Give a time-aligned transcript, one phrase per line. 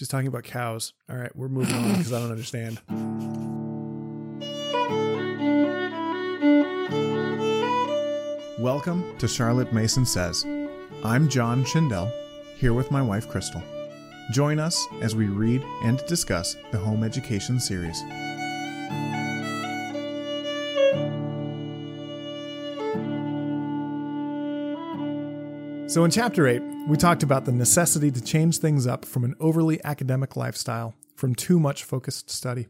[0.00, 0.94] She's talking about cows.
[1.10, 2.80] All right, we're moving on because I don't understand.
[8.58, 10.46] Welcome to Charlotte Mason Says.
[11.04, 12.10] I'm John Schindel,
[12.56, 13.62] here with my wife Crystal.
[14.30, 18.00] Join us as we read and discuss the Home Education series.
[25.92, 29.34] So, in Chapter 8, we talked about the necessity to change things up from an
[29.38, 32.66] overly academic lifestyle, from too much focused study.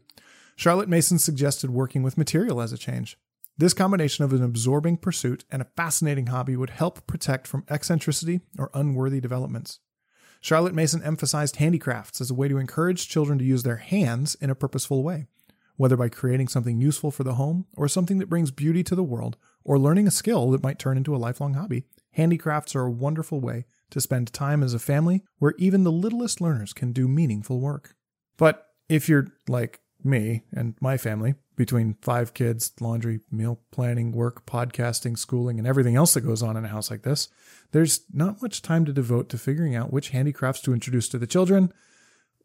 [0.55, 3.17] Charlotte Mason suggested working with material as a change.
[3.57, 8.41] This combination of an absorbing pursuit and a fascinating hobby would help protect from eccentricity
[8.57, 9.79] or unworthy developments.
[10.39, 14.49] Charlotte Mason emphasized handicrafts as a way to encourage children to use their hands in
[14.49, 15.27] a purposeful way,
[15.77, 19.03] whether by creating something useful for the home or something that brings beauty to the
[19.03, 21.85] world, or learning a skill that might turn into a lifelong hobby.
[22.11, 26.41] Handicrafts are a wonderful way to spend time as a family where even the littlest
[26.41, 27.95] learners can do meaningful work.
[28.37, 34.45] But if you're like me and my family, between five kids, laundry, meal planning, work,
[34.47, 37.27] podcasting, schooling, and everything else that goes on in a house like this,
[37.71, 41.27] there's not much time to devote to figuring out which handicrafts to introduce to the
[41.27, 41.71] children,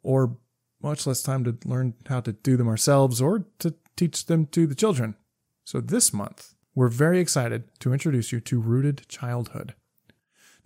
[0.03, 0.37] or
[0.83, 4.67] much less time to learn how to do them ourselves or to teach them to
[4.67, 5.17] the children.
[5.65, 9.75] So this month, we're very excited to introduce you to Rooted Childhood.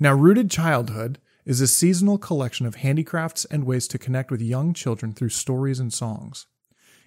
[0.02, 4.72] Now, Rooted Childhood is a seasonal collection of handicrafts and ways to connect with young
[4.72, 6.46] children through stories and songs.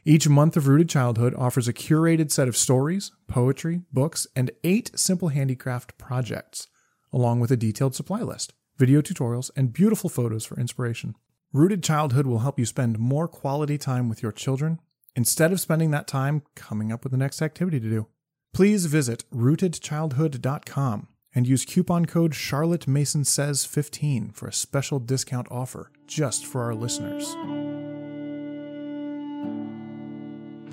[0.06, 4.92] Each month of Rooted Childhood offers a curated set of stories, poetry, books, and eight
[4.94, 6.68] simple handicraft projects,
[7.12, 11.16] along with a detailed supply list, video tutorials, and beautiful photos for inspiration.
[11.52, 14.80] Rooted Childhood will help you spend more quality time with your children
[15.16, 18.06] instead of spending that time coming up with the next activity to do.
[18.54, 25.48] Please visit rootedchildhood.com and use coupon code Charlotte Mason Says 15 for a special discount
[25.50, 27.36] offer just for our listeners.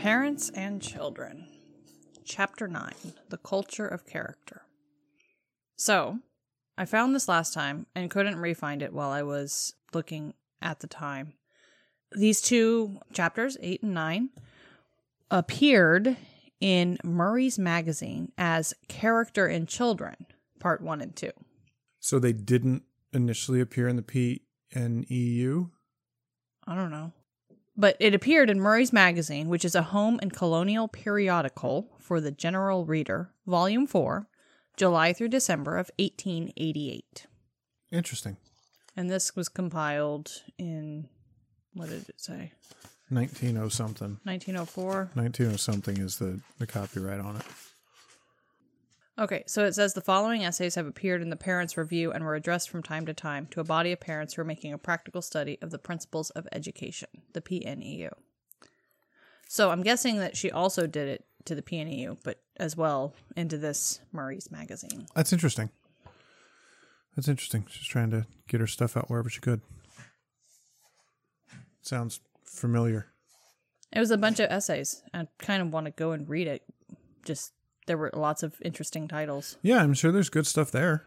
[0.01, 1.47] Parents and Children,
[2.25, 2.93] Chapter 9
[3.29, 4.63] The Culture of Character.
[5.77, 6.19] So,
[6.79, 10.87] I found this last time and couldn't re-find it while I was looking at the
[10.87, 11.35] time.
[12.13, 14.31] These two chapters, 8 and 9,
[15.31, 16.17] appeared
[16.61, 20.17] in Murray's magazine as Character in Children,
[20.61, 21.31] part 1 and 2.
[21.99, 25.69] So they didn't initially appear in the P and EU?
[26.67, 27.13] I don't know.
[27.77, 32.31] But it appeared in Murray's Magazine, which is a home and colonial periodical for the
[32.31, 34.29] general reader, Volume 4,
[34.77, 37.27] July through December of 1888.
[37.91, 38.37] Interesting.
[38.97, 41.09] And this was compiled in,
[41.73, 42.53] what did it say?
[43.09, 44.19] 1900 something.
[44.25, 45.11] 1904.
[45.15, 47.43] 1900 something is the, the copyright on it.
[49.21, 52.35] Okay, so it says the following essays have appeared in the Parents' Review and were
[52.35, 55.21] addressed from time to time to a body of parents who are making a practical
[55.21, 58.09] study of the principles of education, the PNEU.
[59.47, 63.59] So I'm guessing that she also did it to the PNEU, but as well into
[63.59, 65.07] this Murray's magazine.
[65.15, 65.69] That's interesting.
[67.15, 67.67] That's interesting.
[67.69, 69.61] She's trying to get her stuff out wherever she could.
[71.83, 73.09] Sounds familiar.
[73.93, 75.03] It was a bunch of essays.
[75.13, 76.63] I kind of want to go and read it.
[77.27, 77.53] Just
[77.91, 79.57] there were lots of interesting titles.
[79.63, 81.03] Yeah, I'm sure there's good stuff there.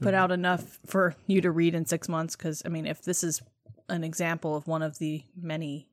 [0.00, 2.34] Put out enough for you to read in six months.
[2.36, 3.42] Because, I mean, if this is
[3.90, 5.90] an example of one of the many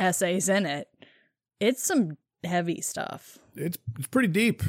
[0.00, 0.88] essays in it,
[1.60, 3.38] it's some heavy stuff.
[3.54, 4.64] It's it's pretty deep.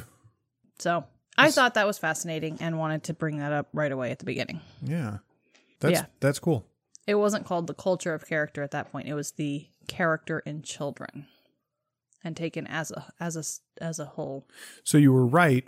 [0.78, 1.04] So
[1.36, 4.26] I thought that was fascinating and wanted to bring that up right away at the
[4.26, 4.62] beginning.
[4.84, 5.18] Yeah.
[5.80, 6.06] That's Yeah.
[6.20, 6.68] that's cool.
[7.08, 9.08] It wasn't called the culture of character at that point.
[9.08, 11.26] It was the character in children,
[12.24, 14.48] and taken as a as a as a whole.
[14.84, 15.66] So you were right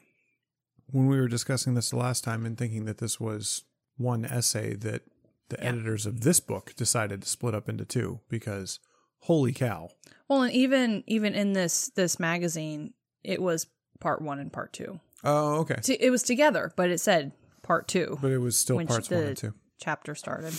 [0.91, 3.63] when we were discussing this the last time and thinking that this was
[3.97, 5.03] one essay that
[5.49, 5.69] the Yeah.
[5.69, 8.79] editors of this book decided to split up into two because
[9.19, 9.89] holy cow.
[10.27, 12.93] Well, and even even in this this magazine,
[13.23, 13.67] it was
[13.99, 14.99] part one and part two.
[15.23, 15.79] Oh, okay.
[15.81, 17.31] T- It was together, but it said
[17.61, 19.53] part two But it was still parts the one and two.
[19.79, 20.53] chapter started.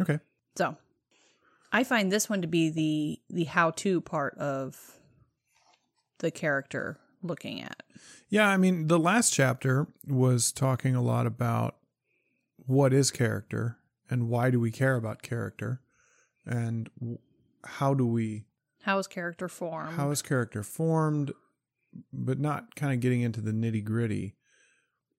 [0.00, 0.20] Okay.
[0.56, 0.76] So,
[1.72, 4.95] I find this one to be the the how to part of
[6.18, 7.82] the character looking at.
[8.28, 11.76] Yeah, I mean, the last chapter was talking a lot about
[12.66, 13.78] what is character
[14.10, 15.80] and why do we care about character
[16.44, 16.90] and
[17.64, 18.44] how do we
[18.82, 19.92] How is character formed?
[19.96, 21.32] how is character formed
[22.12, 24.34] but not kind of getting into the nitty gritty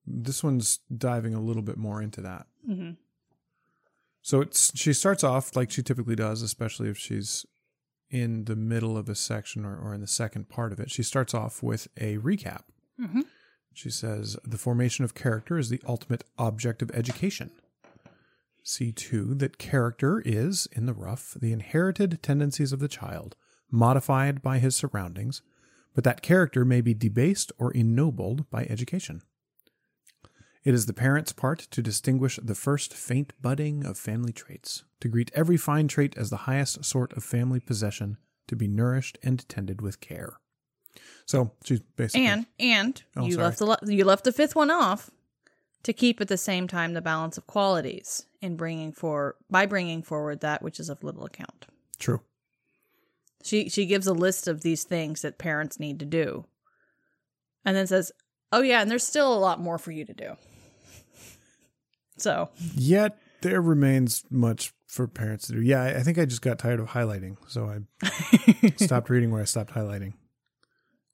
[0.06, 2.92] this one's diving a little bit more into that hmm
[4.22, 7.46] so it's she starts off like she typically does especially if she's
[8.10, 11.04] in the middle of a section or, or in the second part of it she
[11.04, 12.62] starts off with a recap.
[12.98, 13.22] Hmm
[13.78, 17.52] she says the formation of character is the ultimate object of education.
[18.64, 23.36] See, too, that character is, in the rough, the inherited tendencies of the child,
[23.70, 25.44] modified by his surroundings,
[25.94, 29.22] but that character may be debased or ennobled by education.
[30.68, 35.08] It is the parent's part to distinguish the first faint budding of family traits, to
[35.08, 38.18] greet every fine trait as the highest sort of family possession,
[38.50, 40.42] to be nourished and tended with care.
[41.26, 43.44] So she's basically And and Oh, you sorry.
[43.46, 45.10] left the you left the fifth one off
[45.84, 50.04] to keep at the same time the balance of qualities in bringing for by bringing
[50.04, 51.68] forward that which is of little account.
[51.98, 52.20] true.
[53.42, 56.44] She she gives a list of these things that parents need to do,
[57.64, 58.12] and then says,
[58.52, 60.36] "Oh yeah, and there's still a lot more for you to do."
[62.18, 65.62] So Yet there remains much for parents to do.
[65.62, 67.66] Yeah, I think I just got tired of highlighting, so
[68.02, 70.14] I stopped reading where I stopped highlighting.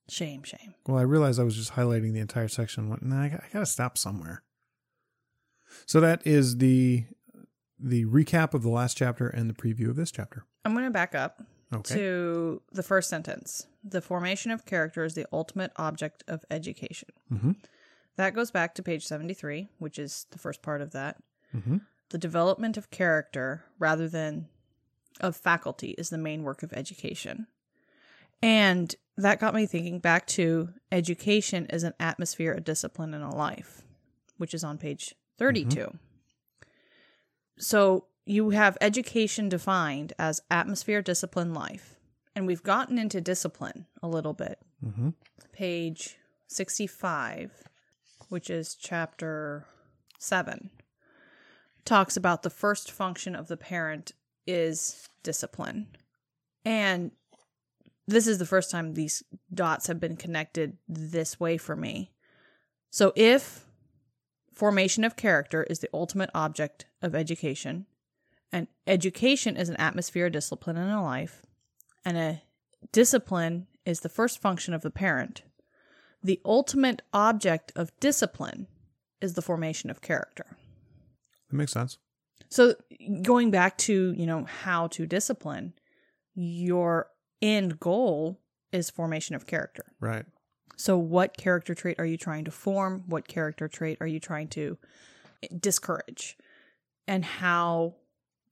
[0.10, 0.76] shame, shame.
[0.88, 2.90] Well, I realized I was just highlighting the entire section.
[2.90, 4.44] Went, nah, I, got- I got to stop somewhere.
[5.86, 7.06] So that is the
[7.80, 10.46] the recap of the last chapter and the preview of this chapter.
[10.64, 11.42] I'm going to back up
[11.74, 11.96] Okay.
[11.96, 13.66] to the first sentence.
[13.84, 17.10] The formation of character is the ultimate object of education.
[17.34, 17.56] Mhm.
[18.16, 21.18] That goes back to page 73, which is the first part of that.
[21.54, 21.82] Mhm.
[22.10, 24.50] The development of character rather than
[25.20, 27.48] of faculty is the main work of education.
[28.42, 33.30] And that got me thinking back to education is an atmosphere, a discipline, and a
[33.30, 33.84] life,
[34.38, 35.98] which is on page 32.
[37.58, 42.00] So you have education defined as atmosphere, discipline, life.
[42.36, 44.60] And we've gotten into discipline a little bit.
[44.84, 45.10] Mm-hmm.
[45.52, 46.18] Page
[46.48, 47.64] 65,
[48.34, 49.64] which is chapter
[50.18, 50.72] 7,
[51.86, 54.12] talks about the first function of the parent
[54.48, 55.88] is discipline.
[56.66, 57.12] And
[58.08, 59.22] this is the first time these
[59.54, 62.12] dots have been connected this way for me.
[62.90, 63.68] So if
[64.52, 67.86] formation of character is the ultimate object of education,
[68.52, 71.44] and education is an atmosphere, of discipline, and a life,
[72.04, 72.42] and a
[72.92, 75.44] discipline is the first function of the parent,
[76.24, 78.68] the ultimate object of discipline
[79.22, 80.58] is the formation of character.
[81.50, 81.98] That makes sense.
[82.50, 82.76] So
[83.22, 85.74] going back to, you know, how to discipline,
[86.36, 87.08] your
[87.42, 88.40] end goal
[88.72, 89.86] is formation of character.
[90.00, 90.26] Right.
[90.76, 93.04] So what character trait are you trying to form?
[93.08, 94.78] What character trait are you trying to
[95.60, 96.38] discourage?
[97.08, 97.96] And how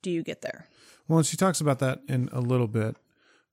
[0.02, 0.68] do you get there?
[1.08, 2.98] Well, she talks about that in a little bit,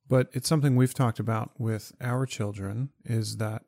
[0.08, 3.62] but it's something we've talked about with our children is that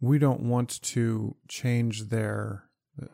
[0.00, 2.64] we don't want to change their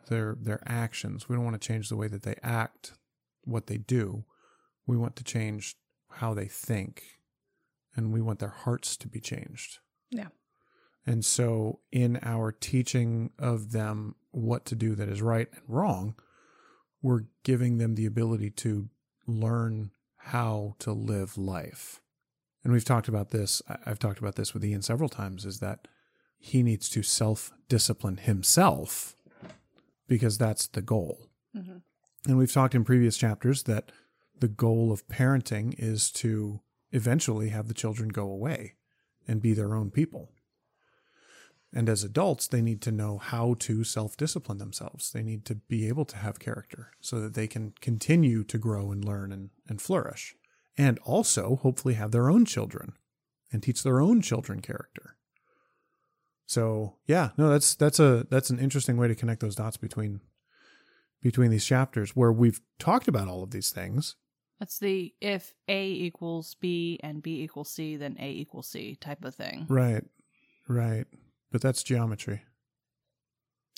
[0.09, 1.27] their their actions.
[1.27, 2.93] We don't want to change the way that they act,
[3.43, 4.25] what they do.
[4.85, 5.75] We want to change
[6.11, 7.03] how they think,
[7.95, 9.79] and we want their hearts to be changed.
[10.09, 10.29] Yeah.
[11.05, 16.15] And so, in our teaching of them what to do that is right and wrong,
[17.01, 18.89] we're giving them the ability to
[19.25, 22.01] learn how to live life.
[22.63, 23.61] And we've talked about this.
[23.85, 25.87] I've talked about this with Ian several times is that
[26.37, 29.15] he needs to self discipline himself
[30.07, 31.29] because that's the goal.
[31.55, 31.81] Mhm.
[32.25, 33.91] And we've talked in previous chapters that
[34.39, 36.61] the goal of parenting is to
[36.91, 38.75] eventually have the children go away
[39.27, 40.31] and be their own people.
[41.73, 45.11] And as adults, they need to know how to self discipline themselves.
[45.11, 48.91] They need to be able to have character so that they can continue to grow
[48.91, 50.35] and learn and, and flourish.
[50.77, 52.93] And also, hopefully, have their own children
[53.51, 55.16] and teach their own children character.
[56.47, 60.21] So yeah, no, that's that's a that's an interesting way to connect those dots between
[61.21, 64.15] between these chapters where we've talked about all of these things.
[64.59, 69.25] That's the if A equals B and B equals C, then A equals C type
[69.25, 69.65] of thing.
[69.69, 70.03] Right.
[70.67, 71.05] Right.
[71.51, 72.41] But that's geometry.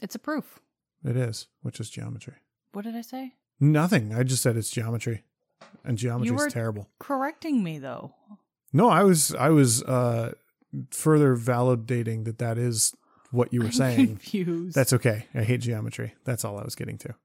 [0.01, 0.59] It's a proof.
[1.03, 2.35] It is, which is geometry.
[2.71, 3.33] What did I say?
[3.59, 4.13] Nothing.
[4.13, 5.23] I just said it's geometry.
[5.83, 6.87] And geometry is terrible.
[6.99, 8.13] Correcting me though.
[8.71, 10.33] No, I was I was uh
[10.91, 12.93] further validating that that is
[13.31, 14.05] what you were I'm saying.
[14.07, 14.75] confused.
[14.75, 15.25] That's okay.
[15.35, 16.15] I hate geometry.
[16.25, 17.15] That's all I was getting to.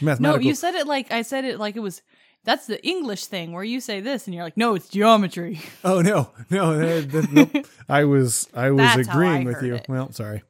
[0.20, 2.02] no, you said it like I said it like it was.
[2.42, 5.60] That's the English thing where you say this and you're like, no, it's geometry.
[5.84, 7.66] Oh no, no, that, that- nope.
[7.88, 9.74] I was I was That's agreeing I with you.
[9.74, 9.86] it.
[9.88, 10.42] Well, sorry.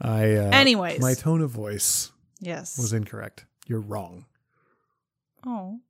[0.00, 1.00] I uh, Anyways.
[1.00, 2.78] my tone of voice Yes.
[2.78, 3.44] was incorrect.
[3.66, 4.26] You're wrong.
[5.44, 5.80] oh.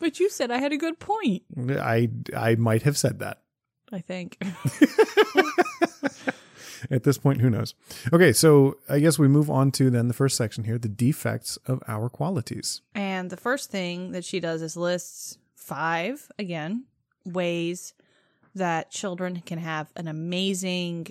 [0.00, 3.42] But you said I had a good point, I I might have said that.
[3.92, 4.38] I think.
[6.90, 7.74] At this point, who knows?
[8.12, 11.58] Okay, so I guess we move on to then the first section here, the defects
[11.66, 12.80] of our qualities.
[12.94, 16.84] And the first thing that she does is lists five, again,
[17.24, 17.94] ways
[18.54, 21.08] that children can have an amazing,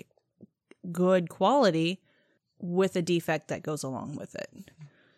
[0.90, 2.00] good quality
[2.58, 4.50] with a defect that goes along with it.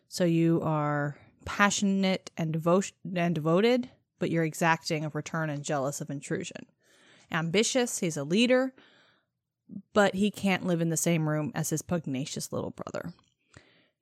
[0.09, 2.55] So you are passionate and,
[3.15, 6.67] and devoted, but you're exacting of return and jealous of intrusion.
[7.31, 8.73] Ambitious, he's a leader,
[9.93, 13.13] but he can't live in the same room as his pugnacious little brother.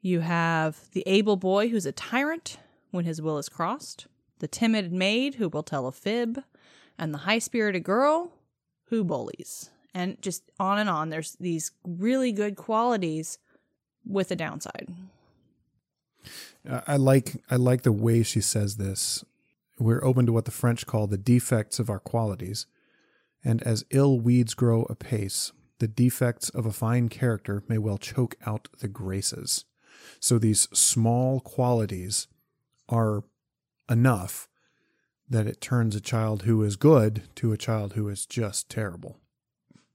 [0.00, 2.58] You have the able boy who's a tyrant
[2.90, 4.06] when his will is crossed,
[4.38, 6.42] the timid maid who will tell a fib,
[6.98, 8.32] and the high spirited girl
[8.86, 9.70] who bullies.
[9.94, 11.10] And just on and on.
[11.10, 13.38] There's these really good qualities
[14.04, 14.88] with a downside.
[16.86, 19.24] I like I like the way she says this.
[19.78, 22.66] We're open to what the French call the defects of our qualities,
[23.42, 28.36] and as ill weeds grow apace, the defects of a fine character may well choke
[28.46, 29.64] out the graces.
[30.20, 32.28] So these small qualities
[32.88, 33.24] are
[33.88, 34.48] enough
[35.28, 39.16] that it turns a child who is good to a child who is just terrible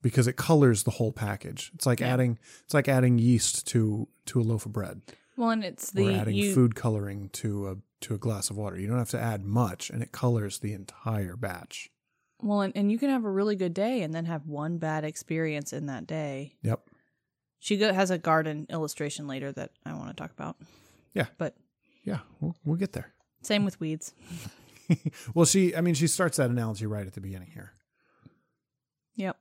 [0.01, 1.71] because it colors the whole package.
[1.75, 2.07] It's like Yeah.
[2.13, 5.01] adding it's like adding yeast to to a loaf of bread
[5.37, 7.75] Well, and it's or the adding you, food coloring to a
[8.05, 8.79] to a glass of water.
[8.79, 11.89] You don't have to add much, and it colors the entire batch.
[12.41, 15.03] well, and, and you can have a really good day and then have one bad
[15.03, 16.55] experience in that day.
[16.61, 16.81] Yep.
[17.59, 20.55] She go, has a garden illustration later that I want to talk about.
[21.13, 21.25] Yeah.
[21.37, 21.55] but
[22.03, 23.13] Yeah, we'll, we'll get there.
[23.41, 24.13] same with weeds.
[25.33, 27.73] Well, she, I mean, she starts that analogy right at the beginning here.
[29.15, 29.35] Yep.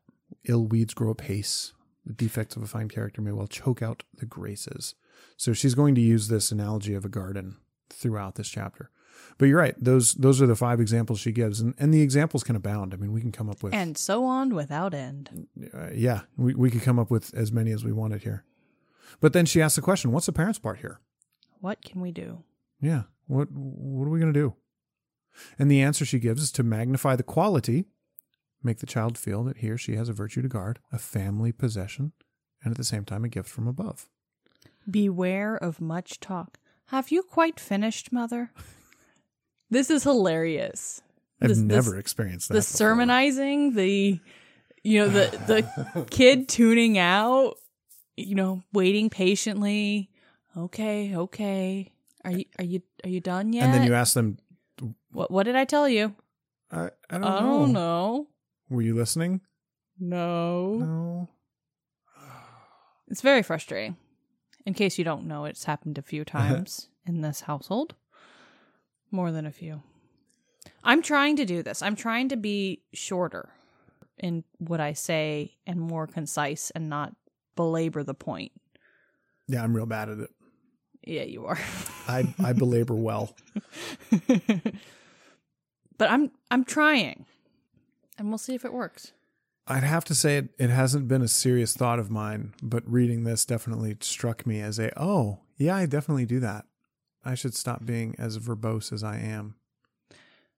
[0.48, 1.74] Ill weeds grow apace.
[2.06, 4.94] The defects of a fine character may well choke out the graces.
[5.36, 7.56] So she's going to use this analogy of a garden
[7.90, 8.90] throughout this chapter.
[9.38, 12.44] But you're right; those those are the five examples she gives, and, and the examples
[12.44, 12.94] can abound.
[12.94, 15.48] I mean, we can come up with And so on without end.
[15.72, 18.44] uh, yeah, we, we could come up with as many as we wanted here.
[19.20, 21.00] But then she asks the question, what's the parents' part here?
[21.60, 22.42] What can we do?
[22.80, 24.54] Yeah, what what are we going to do?
[25.58, 27.86] And the answer she gives is to magnify the quality,
[28.62, 31.50] make the child feel that he or she has a virtue to guard, a family
[31.52, 32.12] possession,
[32.62, 34.08] and at the same time a gift from above.
[34.90, 36.58] Beware of much talk.
[36.86, 38.50] Have you quite finished, mother?
[39.70, 41.02] This is hilarious.
[41.42, 42.54] I've This- never this- experienced that.
[42.54, 42.76] the before.
[42.76, 44.20] sermonizing, the
[44.84, 45.26] you know the
[45.94, 47.54] the kid tuning out,
[48.16, 50.10] you know, waiting patiently.
[50.56, 51.90] Okay, okay.
[52.24, 53.64] Are you are you are you done yet?
[53.64, 54.36] And then you ask them,
[55.10, 56.14] what what did I tell you?
[56.70, 57.46] I, I don't I know.
[57.58, 58.28] don't know.
[58.68, 59.40] Were you listening?
[59.98, 60.74] No.
[60.74, 61.28] No.
[63.08, 63.96] It's very frustrating.
[64.66, 67.94] In case you don't know, it's happened a few times in this household.
[69.10, 69.82] More than a few.
[70.82, 71.82] I'm trying to do this.
[71.82, 73.50] I'm trying to be shorter
[74.18, 77.14] in what I say and more concise and not
[77.56, 78.52] belabor the point.
[79.46, 80.30] Yeah, I'm real bad at it.
[81.06, 81.58] Yeah, you are.
[82.08, 83.36] I, I belabor well.
[85.98, 87.26] but I'm I'm trying.
[88.18, 89.12] And we'll see if it works.
[89.66, 93.24] I'd have to say it, it hasn't been a serious thought of mine, but reading
[93.24, 96.66] this definitely struck me as a, oh, yeah, I definitely do that.
[97.24, 99.54] I should stop being as verbose as I am.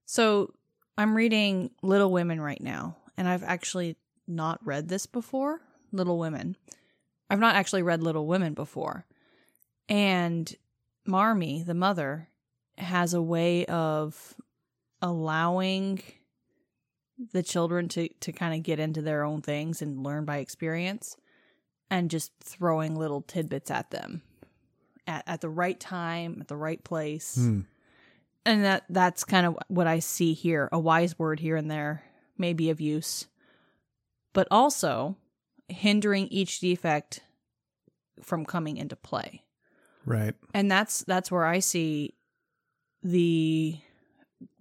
[0.07, 0.55] So
[0.99, 3.97] I'm reading Little Women right now, and I've actually
[4.27, 5.61] not read this before.
[5.93, 6.57] Little Women.
[7.31, 9.07] I've not actually read Little Women before.
[9.89, 10.53] And
[11.07, 12.29] Marmee, the mother,
[12.77, 14.35] has a way of
[15.01, 16.03] allowing
[17.33, 21.17] the children to, to kind of get into their own things and learn by experience
[21.91, 24.23] and just throwing little tidbits at them
[25.07, 27.61] at, at the right time, at the right place Hmm.
[28.45, 30.69] and that that's kind of what I see here.
[30.73, 32.03] A wise word here and there
[32.37, 33.27] may be of use,
[34.33, 35.17] but also
[35.69, 37.21] hindering each defect
[38.23, 39.43] from coming into play.
[40.05, 40.35] Right.
[40.55, 42.15] And that's that's where I see
[43.03, 43.79] the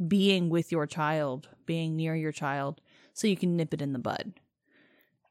[0.08, 2.82] being with your child, being near your child,
[3.14, 4.34] so you can nip it in the bud.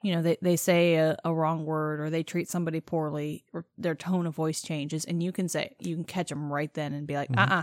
[0.02, 3.64] You know, they, they say a, a wrong word or they treat somebody poorly or
[3.78, 6.92] their tone of voice changes, and you can say, you can catch them right then
[6.92, 7.62] and be like, uh uh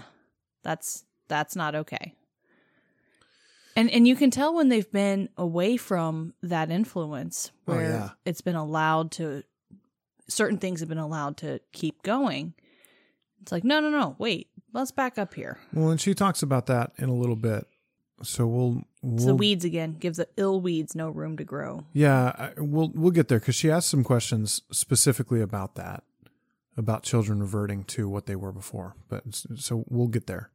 [0.64, 2.16] that's that's not okay.
[3.76, 8.10] And and you can tell when they've been away from that influence Oh, where yeah.
[8.26, 9.44] it's been allowed to
[10.28, 12.54] certain things have been allowed to keep going.
[13.42, 15.58] It's like, no, no, no, wait, let's back up here.
[15.74, 17.68] Well, and she talks about that in a little bit.
[18.24, 19.98] So we'll, we'll It's the weeds again.
[20.00, 21.86] Gives the ill weeds no room to grow.
[21.94, 26.04] Yeah, I, we'll we'll get there because she asked some questions specifically about that,
[26.78, 28.96] about children reverting to what they were before.
[29.10, 29.24] But
[29.56, 30.52] so we'll get there.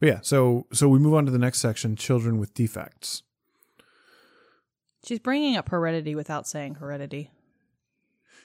[0.00, 3.22] But yeah, so so we move on to the next section: children with defects.
[5.06, 7.30] She's bringing up heredity without saying heredity.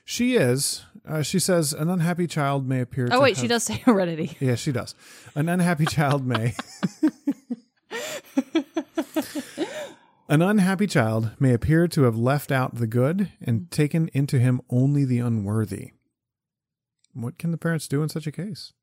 [0.06, 0.86] She is.
[1.08, 3.08] Uh, she says an unhappy child may appear.
[3.12, 4.38] Oh wait, she does say heredity.
[4.39, 4.96] Yeah, she does.
[5.36, 6.56] An unhappy child may.
[10.27, 14.62] An unhappy child may appear to have left out the good and taken into him
[14.70, 15.94] only the unworthy.
[17.13, 18.74] What can the parents do in such a case?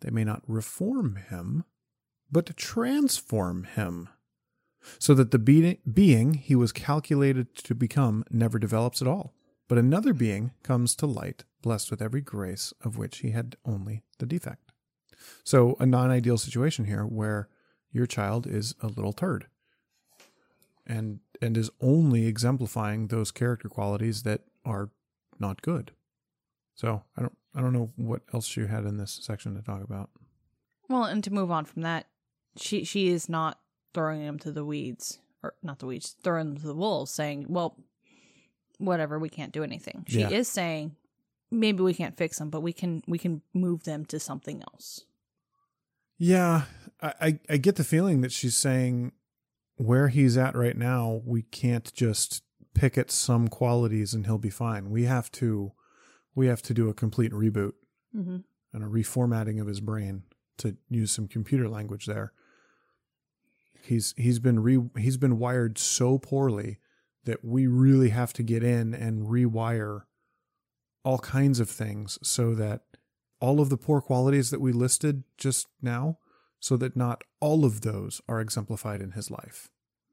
[0.00, 1.64] They may not reform him,
[2.32, 4.08] but transform him,
[4.98, 9.34] so that the be- being he was calculated to become never develops at all,
[9.68, 14.02] but another being comes to light, blessed with every grace of which he had only
[14.18, 14.72] the defect.
[15.44, 17.48] So, a non ideal situation here where
[17.90, 19.46] your child is a little turd
[20.86, 24.90] and and is only exemplifying those character qualities that are
[25.38, 25.92] not good.
[26.74, 29.82] So, I don't I don't know what else you had in this section to talk
[29.82, 30.10] about.
[30.88, 32.06] Well, and to move on from that,
[32.56, 33.58] she she is not
[33.94, 37.46] throwing him to the weeds or not the weeds, throwing them to the wolves, saying,
[37.48, 37.76] "Well,
[38.78, 40.30] whatever, we can't do anything." She Yeah.
[40.30, 40.96] is saying,
[41.50, 45.04] "Maybe we can't fix them, but we can we can move them to something else."
[46.18, 46.64] Yeah,
[47.00, 49.12] I, I, I get the feeling that she's saying
[49.76, 52.42] where he's at right now, we can't just
[52.74, 54.90] pick at some qualities and he'll be fine.
[54.90, 55.72] We have to
[56.34, 57.72] we have to do a complete reboot
[58.14, 58.36] Mm-hmm.
[58.72, 60.22] and a reformatting of his brain
[60.58, 62.32] to use some computer language there.
[63.82, 66.78] He's he's been re he's been wired so poorly
[67.26, 70.02] that we really have to get in and rewire
[71.04, 72.82] all kinds of things so that
[73.40, 76.18] all of the poor qualities that we listed just now
[76.58, 79.68] so that not all of those are exemplified in his life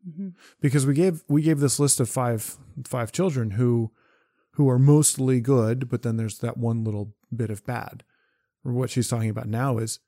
[0.05, 0.29] Mm-hmm.
[0.59, 3.93] because we gave we gave this list of five five children who
[4.55, 8.03] who are mostly good, but then there's that one little bit of bad.
[8.63, 9.99] What she's talking about now is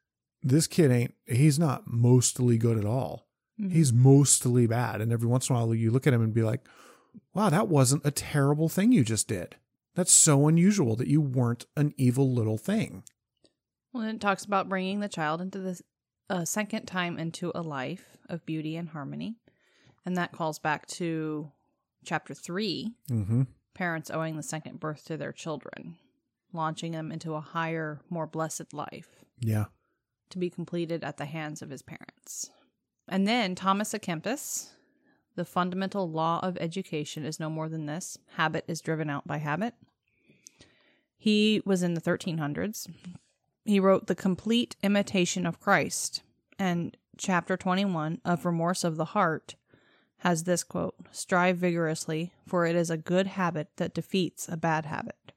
[0.43, 3.29] this kid ain't he's not mostly good at all.
[3.57, 3.71] Mm-hmm.
[3.71, 4.99] He's mostly bad.
[4.99, 6.65] And every once in a while you look at him and be like,
[7.33, 9.55] wow, that wasn't a terrible thing you just did.
[9.95, 13.03] That's so unusual that you weren't an evil little thing.
[13.93, 15.79] Well, and it talks about bringing the child into the
[16.29, 19.35] uh, second time into a life of beauty and harmony,
[20.05, 21.51] and that calls back to
[22.03, 23.43] chapter three Mm-hmm.
[23.73, 25.95] parents owing the second birth to their children,
[26.51, 29.65] launching them into a higher, more blessed life Yeah.
[30.31, 32.49] to be completed at the hands of his parents.
[33.07, 34.71] And then Thomas à Kempis,
[35.35, 39.37] the fundamental law of education is no more than this habit is driven out by
[39.37, 39.73] habit.
[41.17, 42.87] He was in the 1300s.
[43.63, 46.21] He wrote The Complete Imitation of Christ,
[46.59, 49.55] and chapter 21 of Remorse of the Heart
[50.19, 54.85] has this quote Strive vigorously, for it is a good habit that defeats a bad
[54.85, 55.33] habit.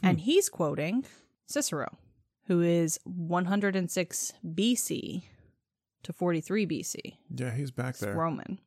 [0.00, 0.06] Hmm.
[0.06, 1.04] And he's quoting
[1.46, 1.98] Cicero,
[2.46, 5.22] who is 106 BC
[6.02, 6.94] to 43 BC.
[7.34, 8.14] Yeah, he's back It's there.
[8.14, 8.58] Roman.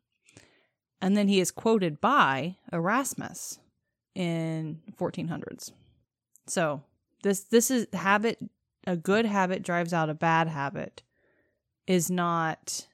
[1.06, 3.60] And then he is quoted by Erasmus
[4.16, 5.72] in 1400s.
[6.48, 6.82] So
[7.22, 8.40] this this is habit
[8.88, 11.04] a good habit drives out a bad habit
[11.86, 12.88] is not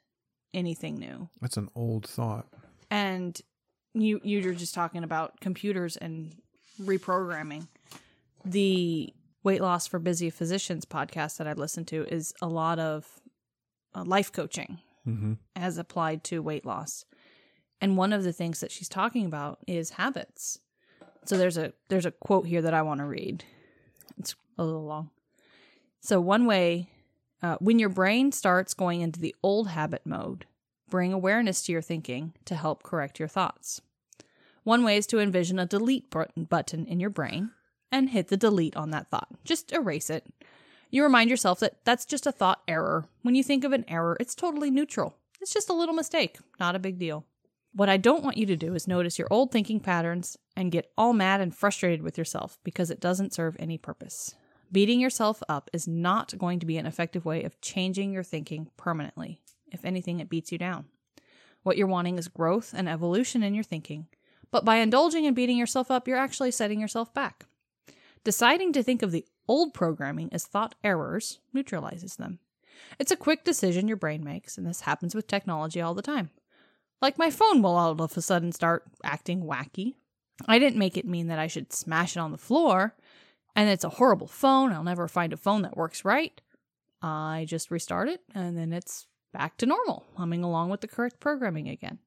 [0.53, 1.29] anything new.
[1.41, 2.47] That's an old thought.
[2.89, 3.39] And
[3.93, 6.35] you you were just talking about computers and
[6.81, 7.67] reprogramming.
[8.43, 13.07] The weight loss for busy physicians podcast that I listened to is a lot of
[13.95, 15.33] uh, life coaching Mm-hmm.
[15.55, 17.05] as applied to weight loss.
[17.81, 20.59] And one of the things that she's talking about is habits.
[21.25, 23.43] So there's a there's a quote here that I want to read.
[24.17, 25.09] It's a little long.
[25.99, 26.89] So one way
[27.41, 30.45] uh, when your brain starts going into the old habit mode,
[30.89, 33.81] bring awareness to your thinking to help correct your thoughts.
[34.63, 37.51] One way is to envision a delete button button in your brain
[37.91, 39.29] and hit the delete on that thought.
[39.43, 40.25] Just erase it.
[40.91, 43.05] You remind yourself that that's just a thought error.
[43.23, 45.15] When you think of an error, it's totally neutral.
[45.39, 47.25] It's just a little mistake, not a big deal.
[47.73, 50.91] What I don't want you to do is notice your old thinking patterns and get
[50.97, 54.35] all mad and frustrated with yourself because it doesn't serve any purpose.
[54.71, 58.69] Beating yourself up is not going to be an effective way of changing your thinking
[58.75, 59.41] permanently.
[59.71, 60.85] If anything, it beats you down.
[61.63, 64.07] What you're wanting is growth and evolution in your thinking,
[64.51, 67.45] but by indulging and beating yourself up, you're actually setting yourself back.
[68.25, 72.39] Deciding to think of the old programming as thought errors neutralizes them.
[72.99, 76.31] It's a quick decision your brain makes, and this happens with technology all the time.
[77.01, 79.95] Like my phone will all of a sudden start acting wacky.
[80.47, 82.95] I didn't make it mean that I should smash it on the floor,
[83.55, 84.71] and it's a horrible phone.
[84.71, 86.39] I'll never find a phone that works right.
[87.01, 91.19] I just restart it, and then it's back to normal, humming along with the correct
[91.19, 91.99] programming again.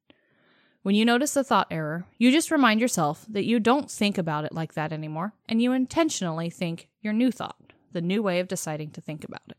[0.83, 4.45] When you notice a thought error, you just remind yourself that you don't think about
[4.45, 8.49] it like that anymore, and you intentionally think your new thought, the new way of
[8.49, 9.57] deciding to think about it,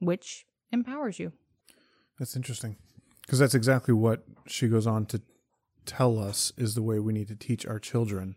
[0.00, 1.32] which empowers you.
[2.18, 2.76] That's interesting.
[3.30, 5.22] Because that's exactly what she goes on to
[5.86, 8.34] tell us is the way we need to teach our children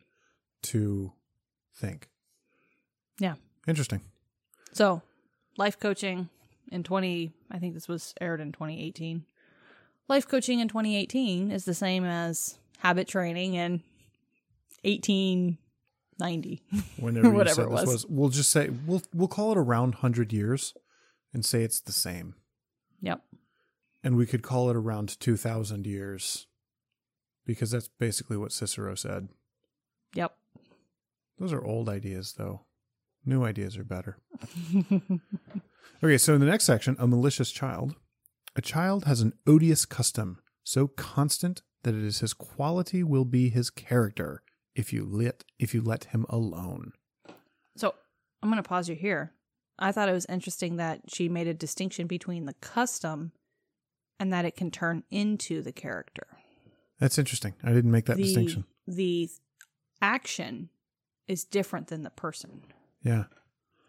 [0.62, 1.14] to
[1.76, 2.10] think.
[3.18, 3.34] Yeah.
[3.68, 4.02] Interesting.
[4.72, 5.02] So,
[5.58, 6.30] life coaching
[6.72, 9.26] in 20, I think this was aired in 2018.
[10.10, 13.82] Life coaching in 2018 is the same as habit training in
[14.84, 15.58] 18
[16.20, 16.62] 90.
[16.98, 17.88] Whenever you Whatever it was.
[17.88, 20.76] was, we'll just say we'll we'll call it around hundred years,
[21.34, 22.36] and say it's the same.
[23.02, 23.24] Yep.
[24.04, 26.48] And we could call it around two thousand years,
[27.46, 29.30] because that's basically what Cicero said.
[30.16, 30.36] Yep.
[31.40, 32.66] Those are old ideas, though.
[33.26, 34.18] New ideas are better.
[36.04, 37.96] okay, so in the next section, a malicious child.
[38.56, 43.50] A child has an odious custom, so constant that it is his quality will be
[43.50, 44.44] his character
[44.76, 46.92] if you let if you let him alone.
[47.76, 47.96] So
[48.42, 49.34] I'm going to pause you here.
[49.80, 53.32] I thought it was interesting that she made a distinction between the custom
[54.24, 56.26] and that it can turn into the character.
[56.98, 57.56] That's interesting.
[57.62, 58.64] I didn't make that the, distinction.
[58.88, 59.30] The
[60.02, 60.70] action
[61.28, 62.62] is different than the person.
[63.04, 63.26] Yeah.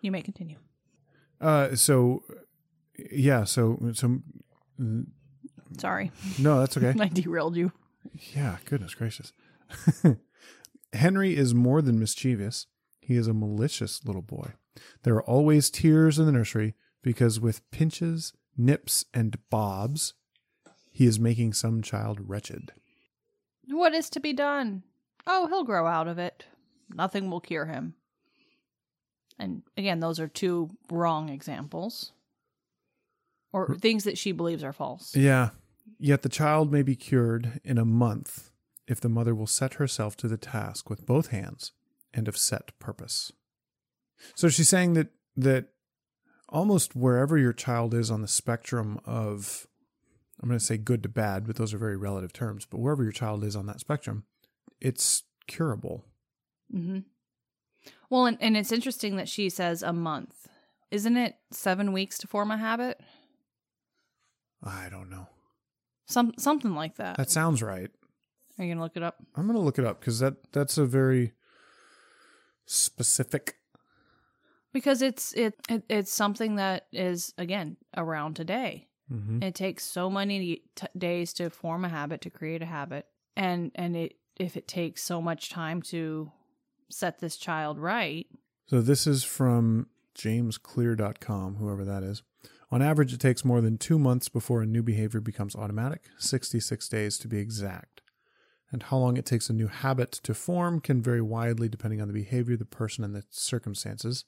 [0.01, 0.57] You may continue.
[1.40, 1.77] Uh.
[1.77, 2.25] So,
[3.12, 3.44] yeah.
[3.44, 4.23] So so.
[5.79, 6.11] Sorry.
[6.40, 6.92] No, that's okay.
[7.01, 7.70] I derailed you.
[8.35, 9.33] Yeah, goodness gracious.
[10.92, 12.66] Henry is more than mischievous.
[12.99, 14.55] He is a malicious little boy.
[15.05, 20.14] There are always tears in the nursery because with pinches, nips, and bobs,
[20.94, 22.72] he is making some child wretched.
[23.66, 24.85] What is to be done?
[25.26, 26.46] Oh, he'll grow out of it.
[26.88, 27.94] Nothing will cure him.
[29.37, 32.12] And again, those are two wrong examples.
[33.52, 35.16] Or things that she believes are false.
[35.16, 35.50] Yeah,
[35.98, 38.50] yet the child may be cured in a month
[38.87, 41.72] if the mother will set herself to the task with both hands
[42.12, 43.33] and of set purpose.
[44.37, 45.70] So she's saying that that
[46.48, 49.66] almost wherever your child is on the spectrum of
[50.44, 53.02] I'm going to say good to bad, but those are very relative terms, but wherever
[53.02, 54.24] your child is on that spectrum,
[54.78, 56.04] it's curable.
[56.70, 56.98] Mm-hmm.
[58.11, 60.48] Well, and, and it's interesting that she says a month.
[60.90, 63.00] Isn't it seven weeks to form a habit?
[64.62, 65.28] I don't know.
[66.04, 67.16] Some something like that.
[67.16, 67.90] That sounds right.
[68.59, 69.16] Are you gonna look it up?
[69.35, 71.33] I'm going to look it up cuz that that's a very
[72.66, 73.57] specific
[74.74, 78.88] Because it's it, it it's something that is again around today.
[79.11, 79.43] Mhm.
[79.43, 83.71] It takes so many t- days to form a habit to create a habit, and
[83.75, 86.33] and it if it takes so much time to
[86.90, 88.27] set this child right,
[88.67, 92.23] So this is from jamesclear.com, whoever that is.
[92.71, 96.88] On average, it takes more than two months before a new behavior becomes automatic, 66
[96.88, 98.01] days to be exact.
[98.73, 102.09] And how long it takes a new habit to form can vary widely depending on
[102.09, 104.25] the behavior, the person, and the circumstances.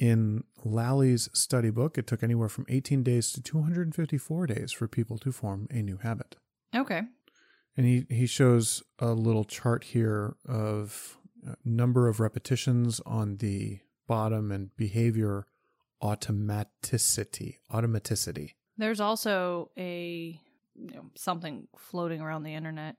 [0.00, 5.18] In Lally's study book, it took anywhere from 18 days to 254 days for people
[5.18, 6.36] to form a new habit.
[6.74, 7.02] okay,
[7.76, 13.80] And he, he shows a little chart here of uh, number of repetitions on the
[14.06, 15.46] bottom and behavior
[16.02, 17.58] automaticity.
[17.70, 18.54] Automaticity.
[18.78, 20.40] There's also a
[20.74, 22.96] you know, something floating around the internet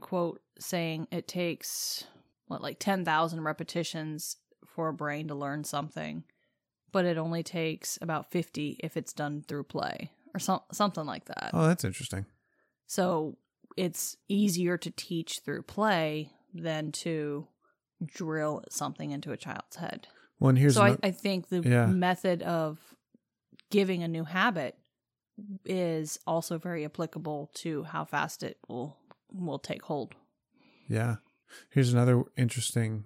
[0.00, 2.04] quote saying it takes
[2.46, 6.24] what like 10,000 repetitions for a brain to learn something,
[6.92, 11.26] but it only takes about 50 if it's done through play or some, something like
[11.26, 11.50] that.
[11.52, 12.26] Oh, that's interesting.
[12.86, 13.36] So
[13.76, 17.48] it's easier to teach through play than to
[18.04, 20.06] drill something into a child's head.
[20.38, 21.86] Well, and here's so I, I think the Yeah.
[21.86, 22.78] method of
[23.70, 24.76] giving a new habit
[25.64, 28.96] is also very applicable to how fast it will
[29.32, 30.14] will take hold.
[30.88, 31.16] yeah.
[31.70, 33.04] Here's another interesting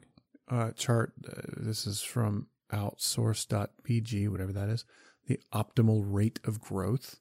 [0.50, 1.12] uh, chart.
[1.26, 4.84] Uh, this is from outsource.pg, whatever that is.
[5.26, 7.20] The optimal rate of growth.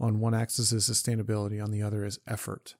[0.00, 2.74] On one axis is sustainability, on the other is effort.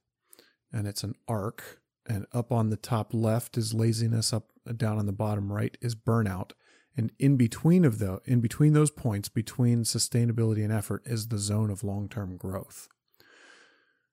[0.73, 1.81] And it's an arc.
[2.07, 5.95] And up on the top left is laziness, up down on the bottom right is
[5.95, 6.53] burnout.
[6.97, 11.39] And in between of the in between those points, between sustainability and effort, is the
[11.39, 12.89] zone of long-term growth.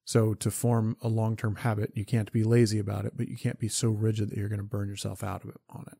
[0.05, 3.59] So to form a long-term habit, you can't be lazy about it, but you can't
[3.59, 5.97] be so rigid that you're going to burn yourself out of it on it.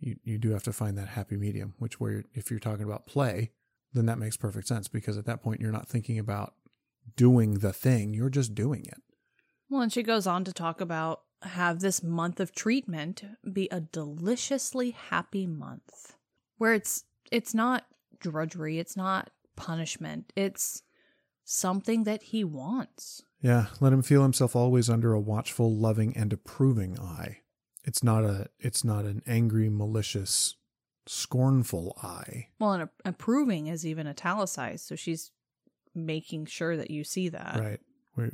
[0.00, 3.06] You you do have to find that happy medium, which where if you're talking about
[3.06, 3.52] play,
[3.92, 6.54] then that makes perfect sense because at that point you're not thinking about
[7.14, 9.02] doing the thing, you're just doing it.
[9.68, 13.80] Well, and she goes on to talk about have this month of treatment be a
[13.80, 16.14] deliciously happy month
[16.58, 17.86] where it's it's not
[18.20, 20.32] drudgery, it's not punishment.
[20.36, 20.82] It's
[21.52, 23.22] something that he wants.
[23.40, 27.38] Yeah, let him feel himself always under a watchful, loving, and approving eye.
[27.84, 30.54] It's not a it's not an angry, malicious,
[31.06, 32.48] scornful eye.
[32.58, 35.32] Well, and a- approving is even italicized, so she's
[35.94, 37.58] making sure that you see that.
[37.58, 37.80] right
[38.14, 38.30] Where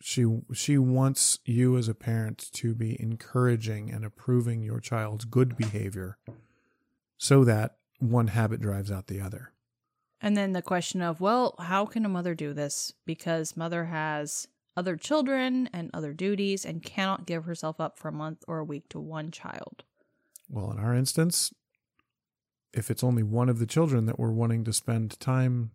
[0.00, 5.56] she she wants you as a parent to be encouraging and approving your child's good
[5.56, 6.18] behavior
[7.16, 9.52] so that one habit drives out the other
[10.20, 12.92] And then the question of, well, how can a mother do this?
[13.06, 18.12] Because mother has other children and other duties and cannot give herself up for a
[18.12, 19.84] month or a week to one child.
[20.48, 21.52] Well, in our instance,
[22.72, 25.72] if it's only one of the children that we're wanting to spend time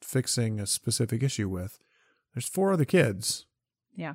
[0.00, 1.78] fixing a specific issue with,
[2.34, 3.46] there's four other kids.
[3.94, 4.14] Yeah.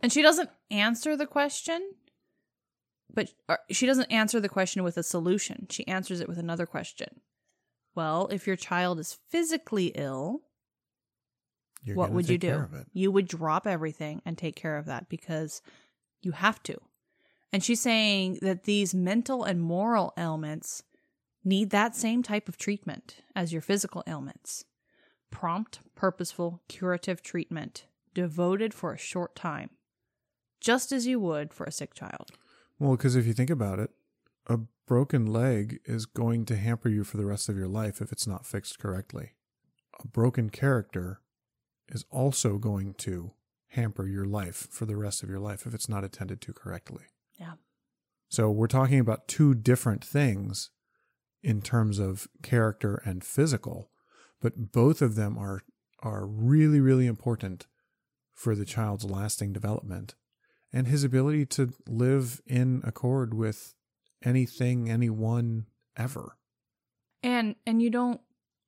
[0.00, 1.90] And she doesn't answer the question,
[3.12, 3.30] but
[3.70, 5.66] she doesn't answer the question with a solution.
[5.70, 7.20] She answers it with another question.
[7.94, 10.42] Well, if your child is physically ill,
[11.82, 12.66] You're what would you do?
[12.92, 15.62] You would drop everything and take care of that because
[16.22, 16.76] you have to.
[17.52, 20.82] And she's saying that these mental and moral ailments
[21.44, 24.64] need that same type of treatment as your physical ailments
[25.30, 29.70] prompt, purposeful, curative treatment devoted for a short time,
[30.60, 32.30] just as you would for a sick child.
[32.78, 33.90] Well, because if you think about it,
[34.46, 38.10] a broken leg is going to hamper you for the rest of your life if
[38.10, 39.32] it's not fixed correctly.
[40.02, 41.20] A broken character
[41.88, 43.32] is also going to
[43.68, 47.04] hamper your life for the rest of your life if it's not attended to correctly.
[47.38, 47.52] Yeah.
[48.30, 50.70] So we're talking about two different things
[51.42, 53.90] in terms of character and physical,
[54.40, 55.62] but both of them are
[56.00, 57.66] are really really important
[58.32, 60.14] for the child's lasting development
[60.72, 63.74] and his ability to live in accord with
[64.22, 66.36] anything anyone ever.
[67.22, 68.20] And and you don't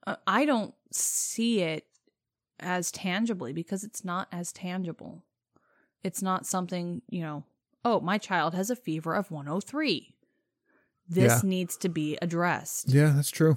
[0.07, 1.87] uh, I don't see it
[2.59, 5.23] as tangibly because it's not as tangible.
[6.03, 7.45] It's not something, you know,
[7.85, 10.15] oh, my child has a fever of 103.
[11.09, 11.49] This Yeah.
[11.49, 12.89] needs to be addressed.
[12.89, 13.57] Yeah, that's true.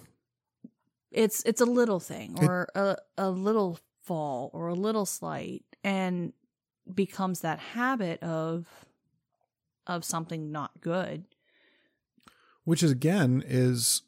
[1.12, 5.64] It's it's a little thing It- or a a little fall or a little slight
[5.84, 6.34] and
[6.94, 8.68] becomes that habit of
[9.88, 11.26] of something not good.
[12.64, 14.04] Which is again is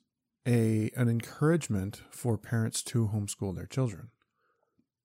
[0.47, 4.09] a an encouragement for parents to homeschool their children.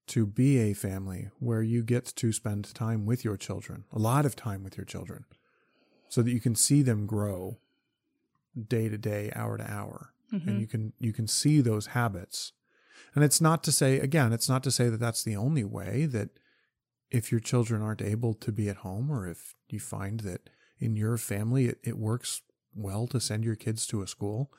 [0.08, 4.26] To be a family where you get to spend time with your children, a lot
[4.26, 5.24] of time with your children,
[6.08, 7.58] so that you can see them grow
[8.68, 10.58] day to day, hour to hour, and mm-hmm.
[10.58, 12.52] you can you can see those habits.
[13.14, 16.06] And it's not to say again, it's not to say that that's the only way
[16.06, 16.30] that
[17.10, 20.96] if your children aren't able to be at home or if you find that in
[20.96, 22.42] your family it, it works
[22.74, 24.50] well to send your kids to a school,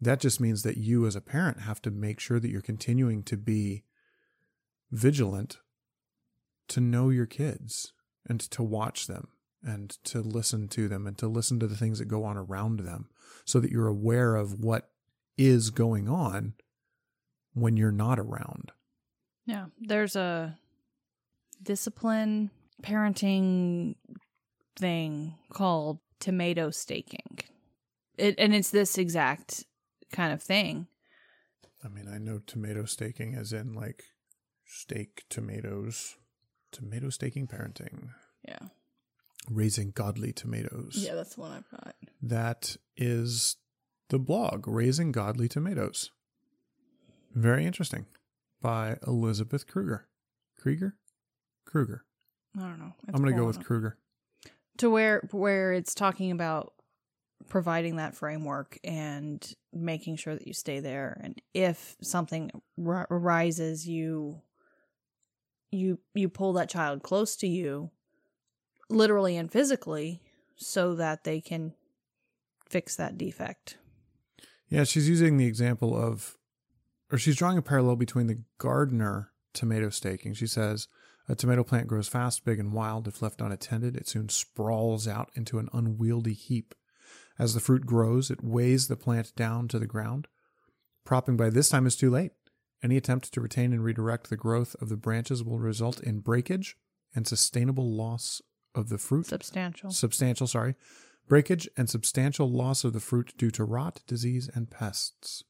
[0.00, 3.22] that just means that you as a parent have to make sure that you're continuing
[3.24, 3.84] to be
[4.90, 5.58] vigilant
[6.68, 7.92] to know your kids
[8.26, 9.28] and to watch them
[9.62, 12.80] and to listen to them and to listen to the things that go on around
[12.80, 13.08] them
[13.44, 14.90] so that you're aware of what
[15.36, 16.54] is going on
[17.54, 18.72] when you're not around.
[19.46, 20.56] Yeah, there's a
[21.62, 22.50] discipline
[22.82, 23.96] parenting
[24.76, 27.38] thing called tomato staking.
[28.16, 29.64] It and it's this exact
[30.12, 30.86] kind of thing.
[31.84, 34.04] I mean, I know tomato staking as in like
[34.66, 36.16] stake tomatoes,
[36.72, 38.10] tomato staking parenting,
[38.46, 38.68] Yeah.
[39.50, 40.96] raising godly tomatoes.
[40.96, 41.96] Yeah, that's the one I've got.
[42.22, 43.56] That is
[44.10, 46.10] the blog, Raising Godly Tomatoes.
[47.34, 48.06] Very interesting.
[48.60, 50.08] By Elizabeth Krueger.
[50.58, 50.96] Krieger?
[51.64, 52.04] Kruger.
[52.58, 52.92] I don't know.
[53.08, 53.96] I'm going to go with Kruger.
[54.80, 56.72] To where where it's talking about
[57.48, 62.50] providing that framework and making sure that you stay there and if something
[62.84, 64.40] r- arises you
[65.70, 67.90] you you pull that child close to you
[68.88, 70.22] literally and physically
[70.56, 71.74] so that they can
[72.68, 73.76] fix that defect
[74.68, 76.36] Yeah, she's using the example of,
[77.10, 80.34] or she's drawing a parallel between the gardener tomato staking.
[80.34, 80.86] She says,
[81.28, 83.06] a tomato plant grows fast, big, and wild.
[83.06, 86.74] If left unattended, it soon sprawls out into an unwieldy heap.
[87.38, 90.28] As the fruit grows, it weighs the plant down to the ground.
[91.04, 92.32] Propping by this time is too late.
[92.82, 96.76] Any attempt to retain and redirect the growth of the branches will result in breakage
[97.14, 98.40] and sustainable loss
[98.74, 100.76] of the fruit substantial substantial, sorry,
[101.28, 105.44] breakage and substantial loss of the fruit due to rot, disease, and pests.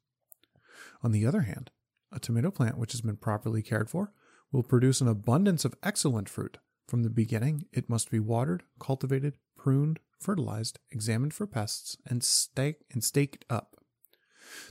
[1.02, 1.70] On the other hand,
[2.12, 4.12] a tomato plant which has been properly cared for
[4.52, 6.58] will produce an abundance of excellent fruit.
[6.86, 12.84] From the beginning, it must be watered, cultivated, pruned, fertilized, examined for pests, and, stake,
[12.92, 13.76] and staked up.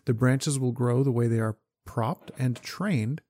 [0.06, 3.22] The branches will grow the way they are propped and trained,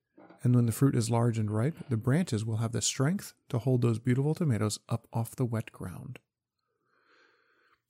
[0.43, 3.59] and when the fruit is large and ripe, the branches will have the strength to
[3.59, 6.19] hold those beautiful tomatoes up off the wet ground.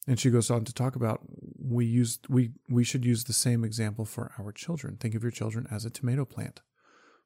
[0.07, 1.21] And she goes on to talk about
[1.57, 4.97] we use we we should use the same example for our children.
[4.97, 6.61] Think of your children as a tomato plant.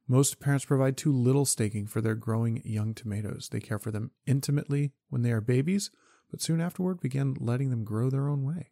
[0.07, 3.49] Most parents provide too little staking for their growing young tomatoes.
[3.51, 5.91] They care for them intimately when they are babies,
[6.29, 8.71] but soon afterward begin letting them grow their own way.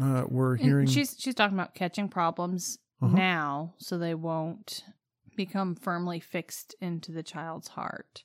[0.00, 3.14] Uh, we're And hearing she's she's talking about catching problems Uh-huh.
[3.16, 4.84] now so they won't
[5.36, 8.24] become firmly fixed into the child's heart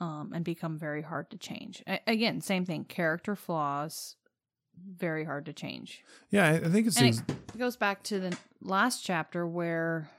[0.00, 1.82] um, and become very hard to change.
[1.86, 2.84] A- again, same thing.
[2.84, 4.16] Character flaws,
[4.76, 6.04] very hard to change.
[6.30, 7.22] Yeah, I I think it's it
[7.58, 10.10] goes back to the last chapter where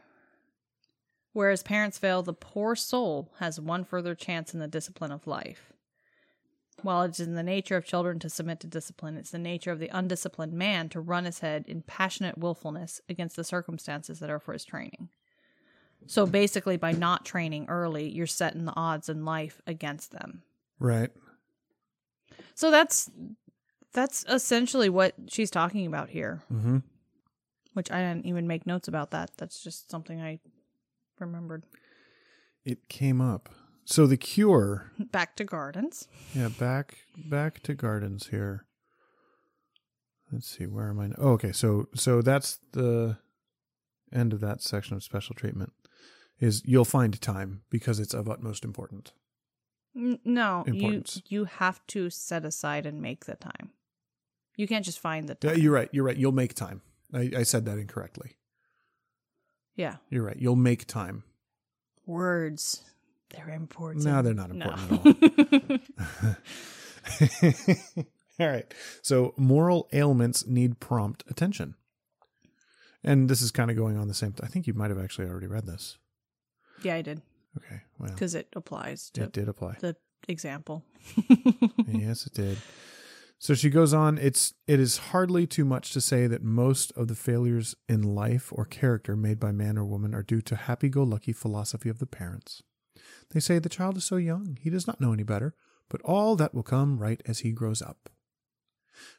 [1.33, 5.73] Whereas parents fail, the poor soul has one further chance in the discipline of life.
[6.83, 9.71] While it is in the nature of children to submit to discipline, it's the nature
[9.71, 14.29] of the undisciplined man to run his head in passionate willfulness against the circumstances that
[14.29, 15.09] are for his training.
[16.05, 20.43] So basically, by not training early, you're setting the odds in life against them.
[20.79, 21.09] right.
[22.55, 23.09] So that's
[23.93, 26.77] that's essentially what she's talking about here, Mm-hmm.
[27.73, 29.31] which I didn't even make notes about that.
[29.37, 30.39] That's just something I
[31.25, 31.63] remembered.
[32.65, 33.49] It came up.
[33.85, 34.91] So the cure.
[35.11, 36.07] Back to gardens.
[36.33, 38.65] Yeah, back back to gardens here.
[40.31, 41.11] Let's see, where am I?
[41.17, 41.51] Oh, okay.
[41.51, 43.17] So so that's the
[44.11, 45.73] end of that section of special treatment.
[46.39, 49.11] Is you'll find time because it's of utmost importance.
[49.95, 51.21] N- No, Importance.
[51.27, 53.69] you have to set aside and make the time.
[54.57, 55.59] You can't just find the Yeah, time.
[55.61, 55.89] you're right.
[55.91, 56.17] You're right.
[56.17, 56.81] You'll make time.
[57.13, 58.37] I, I said that incorrectly.
[59.75, 60.37] Yeah, You're right.
[60.37, 61.23] You'll make time.
[62.05, 62.83] words.
[63.31, 64.05] They're important.
[64.05, 64.65] No, they're not No.
[64.69, 65.31] important
[65.71, 65.81] at
[66.21, 66.35] all.
[68.39, 68.71] all right.
[69.01, 71.75] So moral ailments need prompt attention.
[73.03, 74.33] And this is kind of going on the same.
[74.43, 75.97] I think you might have actually already read this.
[76.83, 77.21] yeah, I did
[77.57, 77.81] Okay.
[77.99, 79.77] Well, because it applies to it did apply.
[79.79, 79.95] the
[80.27, 80.83] example.
[81.87, 82.57] yes, it did.
[83.43, 87.09] So she goes on, it's it is hardly too much to say that most of
[87.09, 91.33] the failures in life or character made by man or woman are due to happy-go-lucky
[91.33, 92.63] philosophy of the parents.
[93.31, 95.55] They say the child is so young, he does not know any better,
[95.89, 98.09] but all that will come right as he grows up.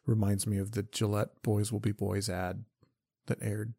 [0.06, 2.64] Reminds me of the Gillette Boys Will Be Boys ad
[3.26, 3.74] that aired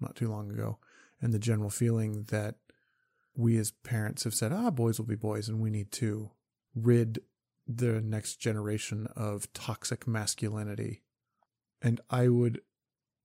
[0.00, 0.78] not too long ago,
[1.20, 2.54] and the general feeling that
[3.36, 6.30] we as parents have said, ah, boys will be boys, and we need to
[6.74, 7.18] rid
[7.66, 11.02] the next generation of toxic masculinity.
[11.80, 12.60] And I would,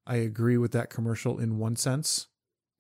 [0.08, 2.28] I agree with that commercial in one sense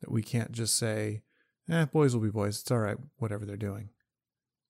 [0.01, 1.21] that we can't just say,
[1.69, 2.61] eh, boys will be boys.
[2.61, 3.89] It's all right, whatever they're doing.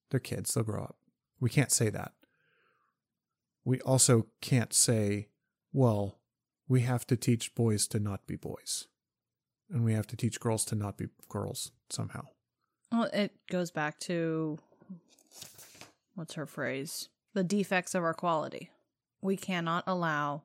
[0.10, 0.97] They're kids, they'll grow up.
[1.39, 2.13] We can't say that.
[3.63, 5.30] We also can't say,
[5.71, 6.19] well,
[6.67, 8.88] we have to teach boys to not be boys.
[9.69, 12.25] And we have to teach girls to not be girls somehow.
[12.91, 14.58] Well, it goes back to
[16.19, 17.10] what's her phrase?
[17.34, 18.69] The defects of our quality.
[19.21, 20.43] We cannot allow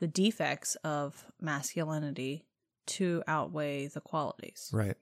[0.00, 2.46] the defects of masculinity
[2.86, 4.70] to outweigh the qualities.
[4.72, 4.96] Right.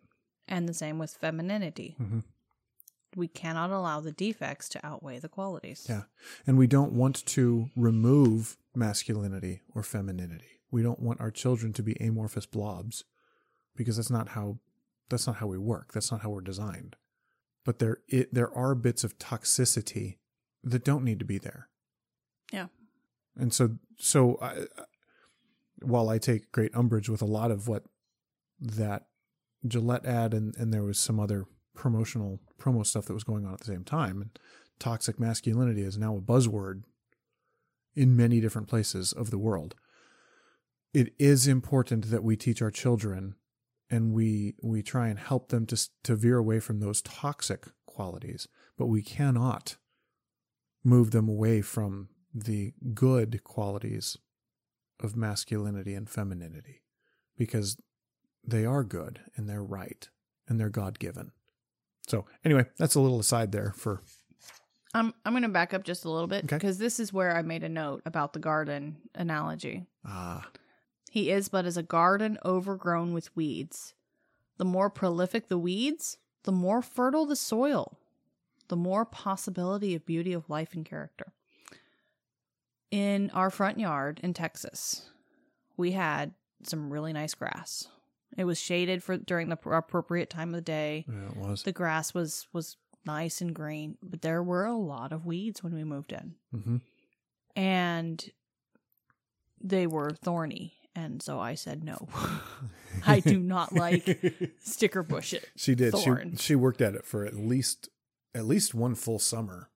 [0.48, 1.96] And the same with femininity.
[1.98, 2.20] hmm
[3.14, 5.86] We cannot allow the defects to outweigh the qualities.
[5.88, 6.02] Yeah.
[6.46, 10.60] And we don't want to remove masculinity or femininity.
[10.70, 13.04] We don't want our children to be amorphous blobs
[13.76, 14.58] because that's not how
[15.08, 15.92] that's not how we work.
[15.92, 16.96] That's not how we're designed.
[17.66, 20.16] But there it, there are bits of toxicity
[20.62, 21.68] that don't need to be there.
[22.52, 22.68] Yeah.
[23.36, 24.66] And so so I,
[25.82, 27.82] while I take great umbrage with a lot of what
[28.60, 29.06] that
[29.66, 33.52] Gillette ad and and there was some other promotional promo stuff that was going on
[33.52, 34.38] at the same time and
[34.78, 36.84] toxic masculinity is now a buzzword
[37.94, 39.74] in many different places of the world.
[40.94, 43.34] It is important that we teach our children
[43.90, 48.48] and we we try and help them to to veer away from those toxic qualities,
[48.76, 49.76] but we cannot
[50.84, 54.16] move them away from the good qualities
[55.00, 56.82] of masculinity and femininity
[57.36, 57.76] because
[58.46, 60.08] they are good and they're right
[60.48, 61.32] and they're God-given.
[62.06, 64.02] So, anyway, that's a little aside there for
[64.94, 66.56] I'm I'm going to back up just a little bit Okay.
[66.56, 69.86] because this is where I made a note about the garden analogy.
[70.04, 70.46] ah
[71.16, 73.94] He is but as a garden overgrown with weeds.
[74.58, 77.98] The more prolific the weeds, the more fertile the soil,
[78.68, 81.32] the more possibility of beauty of life and character.
[82.90, 85.08] In our front yard in Texas,
[85.78, 87.88] we had some really nice grass.
[88.36, 91.06] It was shaded for during the appropriate time of the day.
[91.08, 91.62] yeah, it was.
[91.62, 92.76] The grass was was
[93.06, 96.76] nice and green, but there were a lot of weeds when we moved in hmm
[97.56, 98.30] and
[99.58, 102.08] they were thorny and so i said no.
[103.06, 105.44] I do not like sticker bushes.
[105.54, 105.92] She did.
[105.92, 106.32] thorn.
[106.36, 107.90] She she worked at it for at least
[108.34, 109.68] at least one full summer.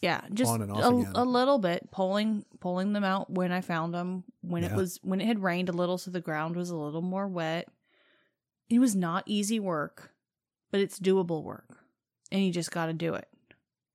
[0.00, 0.82] yeah just On and off
[1.14, 4.98] a, a little bit pulling pulling them out when i found them when it was
[5.02, 7.68] when it had rained a little so the ground was a little more wet.
[8.70, 10.12] It was not easy work
[10.70, 11.76] but it's doable work
[12.32, 13.28] and you just got to do it.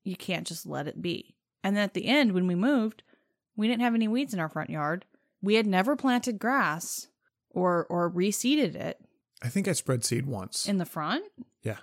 [0.03, 1.35] You can't just let it be.
[1.63, 3.01] And then at the end when we moved
[3.55, 5.03] we didn't have any weeds in our front yard
[5.41, 7.07] we had never planted grass
[7.49, 8.99] or or reseeded it
[9.41, 10.67] I think I spread seed once.
[10.67, 11.23] In the front?
[11.63, 11.77] yeah.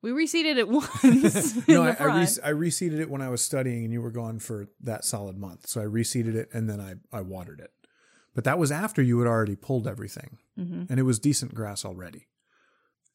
[0.00, 1.56] We reseeded it once.
[1.56, 4.00] in no, the I, I, re- I reseeded it when I was studying and you
[4.02, 5.66] were gone for that solid month.
[5.66, 7.70] So I reseeded it and then I, I watered it.
[8.34, 10.38] But that was after you had already pulled everything.
[10.58, 10.88] Mhm.
[10.90, 12.28] And it was decent grass already.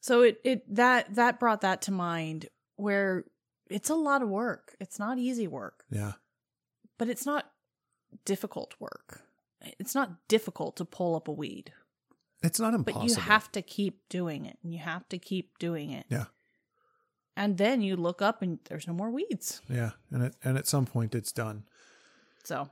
[0.00, 3.24] So it it that that brought that to mind where
[3.70, 4.74] it's a lot of work.
[4.80, 6.12] It's not easy work, Yeah.
[6.98, 7.50] but it's not
[8.24, 9.22] difficult work.
[9.78, 11.72] It's not difficult to pull up a weed,
[12.42, 13.02] It's not impossible.
[13.02, 16.06] but you have to keep doing it and you have to keep doing it.
[16.08, 16.26] Yeah.
[17.36, 19.62] And then you look up and there's no more weeds.
[19.68, 19.90] Yeah.
[20.10, 21.64] And it, and at some point it's done.
[22.44, 22.70] So,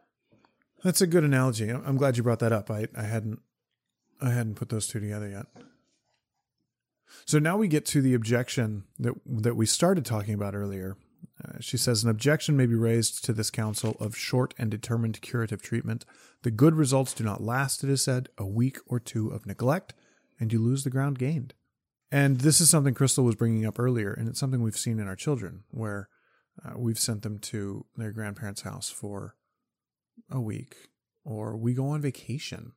[0.82, 1.68] That's a good analogy.
[1.70, 2.70] I'm I'm glad you brought that up.
[2.70, 3.40] I, I hadn't
[4.20, 5.46] I hadn't put those two together yet.
[7.24, 10.96] So now we get to the objection that that we started talking about earlier.
[11.42, 15.20] Uh, she says an objection may be raised to this counsel of short and determined
[15.20, 16.04] curative treatment.
[16.42, 19.94] The good results do not last, it is said, a week or two of neglect,
[20.40, 21.54] and you lose the ground gained.
[22.10, 25.06] And this is something Crystal was bringing up earlier, and it's something we've seen in
[25.06, 26.08] our children, where
[26.64, 29.36] uh, we've sent them to their grandparents' house for
[30.30, 30.76] a week
[31.28, 32.72] or we go on vacation.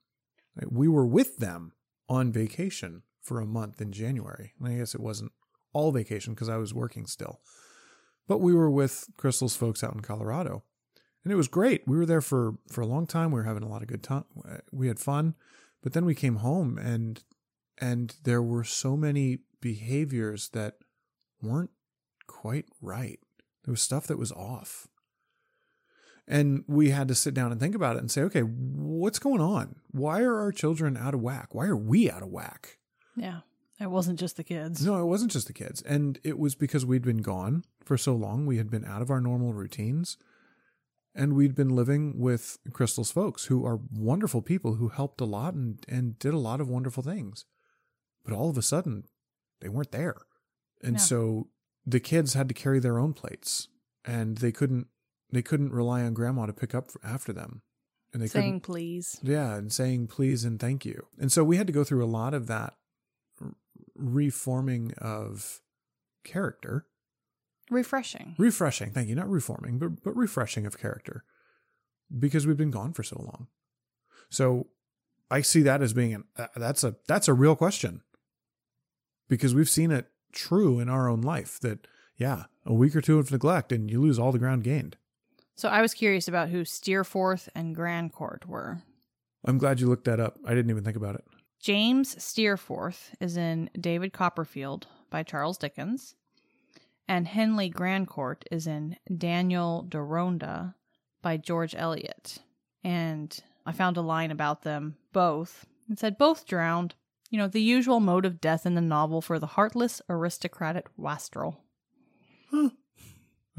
[0.69, 1.71] We were with them
[2.09, 4.53] on vacation for a month in January.
[4.59, 5.31] And I guess it wasn't
[5.73, 7.39] all vacation because I was working still.
[8.31, 10.63] But we were with Crystal's folks out in Colorado.
[11.25, 11.85] And it was great.
[11.85, 13.29] We were there for for a long time.
[13.29, 14.23] We were having a lot of good time.
[14.71, 15.35] We had fun.
[15.83, 17.21] But then we came home and
[17.77, 20.75] and there were so many behaviors that
[21.41, 21.71] weren't
[22.25, 23.19] quite right.
[23.65, 24.87] There was stuff that was off.
[26.25, 29.41] And we had to sit down and think about it and say, okay, what's going
[29.41, 29.75] on?
[29.91, 31.53] Why are our children out of whack?
[31.53, 32.77] Why are we out of whack?
[33.17, 33.41] yeah.
[33.81, 34.85] It wasn't just the kids.
[34.85, 35.81] No, it wasn't just the kids.
[35.81, 38.45] And it was because we'd been gone for so long.
[38.45, 40.17] We had been out of our normal routines.
[41.13, 45.53] And we'd been living with Crystal's folks, who are wonderful people who helped a lot
[45.55, 47.43] and, and did a lot of wonderful things.
[48.23, 49.03] But all of a sudden,
[49.59, 50.15] they weren't there.
[50.81, 50.99] And No.
[50.99, 51.47] so
[51.85, 53.67] the kids had to carry their own plates.
[54.05, 54.87] And they couldn't
[55.33, 57.61] they couldn't rely on grandma to pick up after them.
[58.13, 59.17] And they couldn't Saying please.
[59.23, 61.07] yeah, and saying please and thank you.
[61.19, 62.73] And so we had to go through a lot of that
[64.01, 65.61] reforming of
[66.23, 66.85] character.
[67.69, 68.35] Refreshing.
[68.37, 69.15] Refreshing, thank you.
[69.15, 71.23] Not reforming, but, but refreshing of character
[72.19, 73.47] because we've been gone for so long.
[74.29, 74.67] So
[75.29, 78.01] I see that as being an, uh, that's a that's a real question
[79.29, 81.87] because we've seen it true in our own life that
[82.17, 84.97] yeah, a week or two of neglect and you lose all the ground gained.
[85.55, 88.83] So I was curious about who Steerforth and Grandcourt were.
[89.45, 90.37] I'm glad you looked that up.
[90.45, 91.23] I didn't even think about it.
[91.61, 96.15] James Steerforth is in David Copperfield by Charles Dickens,
[97.07, 100.73] and Henleigh Grandcourt is in Daniel Deronda
[101.21, 102.39] by George Eliot.
[102.83, 105.67] And I found a line about them both.
[105.87, 106.95] and said both drowned.
[107.29, 111.61] You know, the usual mode of death in the novel for the heartless aristocratic wastrel.
[112.51, 112.71] I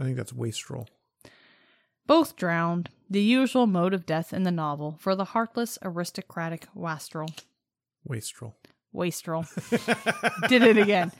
[0.02, 0.88] think that's wastrel.
[2.06, 2.90] Both drowned.
[3.08, 7.28] The usual mode of death in the novel for the heartless aristocratic wastrel.
[8.04, 8.56] Wastrel.
[8.92, 9.46] Wastrel.
[10.48, 11.12] Did it again.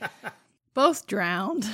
[0.73, 1.67] Both drowned.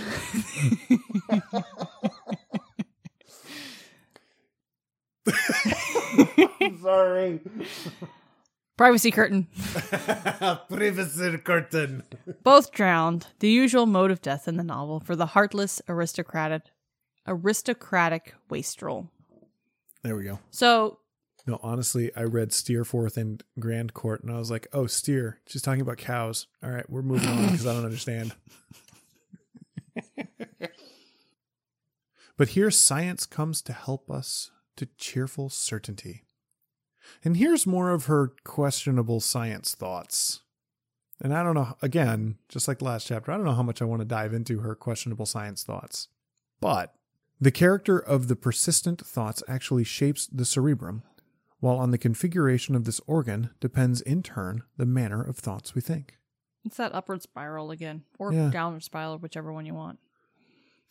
[6.81, 7.39] Sorry.
[8.77, 9.47] Privacy curtain.
[10.69, 12.03] Privacy curtain.
[12.43, 13.27] Both drowned.
[13.39, 16.61] The usual mode of death in the novel for the heartless aristocratic
[17.27, 19.11] aristocratic wastrel.
[20.03, 20.39] There we go.
[20.49, 20.99] So
[21.47, 25.81] No, honestly, I read Steerforth and Grandcourt, and I was like, "Oh, steer." She's talking
[25.81, 26.47] about cows.
[26.63, 28.33] All right, we're moving on because I don't understand.
[32.37, 36.23] but here, science comes to help us to cheerful certainty.
[37.23, 40.41] And here's more of her questionable science thoughts.
[41.21, 43.81] And I don't know, again, just like the last chapter, I don't know how much
[43.81, 46.07] I want to dive into her questionable science thoughts.
[46.61, 46.93] But
[47.41, 51.03] the character of the persistent thoughts actually shapes the cerebrum,
[51.59, 55.81] while on the configuration of this organ depends in turn the manner of thoughts we
[55.81, 56.17] think.
[56.65, 58.49] it's that upward spiral again, or Yeah.
[58.51, 59.99] downward spiral, whichever one you want.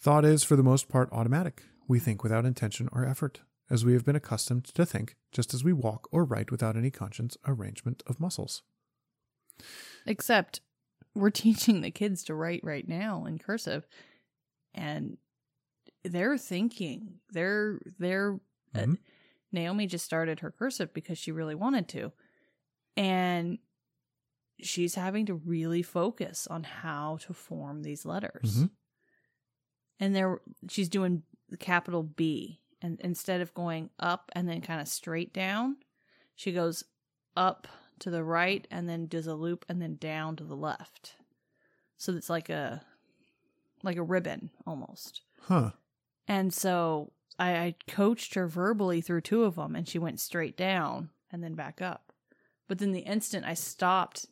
[0.00, 1.62] Thought is, for the most part, automatic.
[1.86, 3.40] We think without intention or effort,
[3.70, 6.90] as we have been accustomed to think, just as we walk or write without any
[6.90, 8.62] conscious arrangement of muscles.
[10.06, 10.60] Except
[11.14, 13.86] we're teaching the kids to write right now in cursive,
[14.74, 15.18] and
[16.04, 17.20] they're thinking.
[17.30, 18.40] They're they're.
[18.74, 18.98] Uh, Mhm.
[19.52, 22.12] Naomi just started her cursive because she really wanted to,
[22.96, 23.58] and
[24.60, 28.58] she's having to really focus on how to form these letters.
[28.58, 28.70] Mhm.
[30.00, 34.80] And there, she's doing the capital B, and instead of going up and then kind
[34.80, 35.76] of straight down,
[36.34, 36.84] she goes
[37.36, 37.66] up
[38.00, 41.16] to the right and then does a loop and then down to the left.
[41.96, 42.84] So it's like a
[43.82, 45.22] like a ribbon almost.
[45.42, 45.72] Huh.
[46.26, 50.56] And so I, I coached her verbally through two of them and she went straight
[50.56, 52.12] down and then back up.
[52.66, 54.26] But then the instant I stopped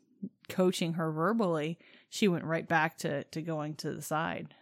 [0.49, 1.79] coaching her verbally,
[2.09, 4.55] she went right back to, to going to the side.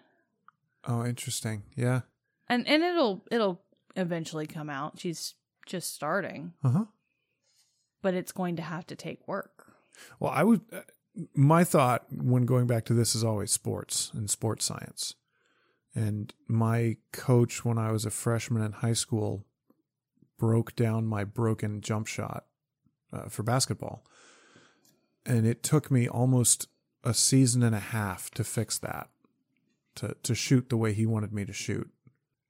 [0.86, 1.62] Oh, interesting.
[1.74, 2.02] Yeah.
[2.48, 3.62] And and it'll it'll
[3.96, 5.00] eventually come out.
[5.00, 5.34] She's
[5.64, 6.84] just starting, Uh huh.
[8.02, 9.72] but it's going to have to take work.
[10.20, 10.60] Well, I would.
[10.70, 10.80] Uh,
[11.34, 15.14] my thought when going back to this is always sports and sports science.
[15.94, 19.44] And my coach, when I was a freshman in high school,
[20.38, 22.46] broke down my broken jump shot
[23.12, 24.04] uh, for basketball.
[25.24, 26.68] And it took me almost
[27.04, 29.08] a season and a half to fix that,
[29.96, 31.88] to, to shoot the way he wanted me to shoot.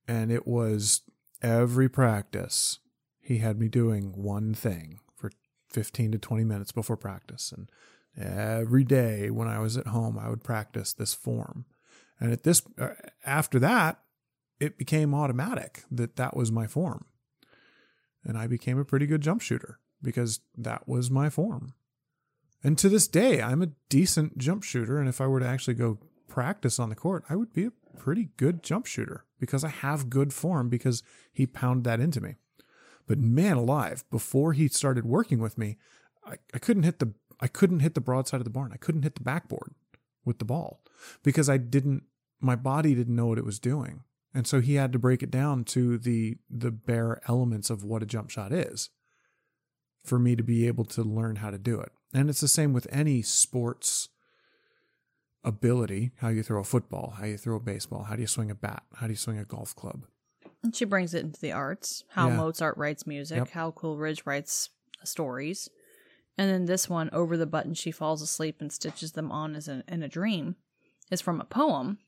[0.08, 1.02] And it was
[1.42, 2.78] every practice,
[3.20, 5.30] he had me doing one thing for
[5.68, 7.52] 15 to 20 minutes before practice.
[7.52, 7.68] And
[8.18, 11.66] every day when I was at home, I would practice this form.
[12.20, 12.90] And at this, uh,
[13.24, 14.00] after that,
[14.60, 17.06] it became automatic that that was my form.
[18.22, 21.74] And I became a pretty good jump shooter because that was my form.
[22.62, 24.98] And to this day, I'm a decent jump shooter.
[24.98, 25.98] And if I were to actually go
[26.28, 30.08] practice on the court, I would be a pretty good jump shooter because I have
[30.08, 31.02] good form because
[31.32, 32.36] he pounded that into me.
[33.06, 35.76] But man alive, before he started working with me,
[36.24, 38.70] I, I couldn't hit the I couldn't hit the broadside of the barn.
[38.72, 39.74] I couldn't hit the backboard
[40.24, 40.80] with the ball
[41.22, 42.04] because I didn't
[42.40, 44.02] my body didn't know what it was doing.
[44.34, 48.02] And so he had to break it down to the the bare elements of what
[48.02, 48.90] a jump shot is
[50.04, 51.92] for me to be able to learn how to do it.
[52.12, 54.08] And it's the same with any sports
[55.44, 58.50] ability, how you throw a football, how you throw a baseball, how do you swing
[58.50, 60.06] a bat, how do you swing a golf club.
[60.62, 62.36] And she brings it into the arts, how Yeah.
[62.36, 63.48] Mozart writes music, Yep.
[63.50, 64.70] how Coleridge writes
[65.04, 65.68] stories.
[66.36, 69.68] And then this one, Over the Button, she falls asleep and stitches them on as
[69.68, 70.56] a, in a dream,
[71.10, 71.98] is from a poem.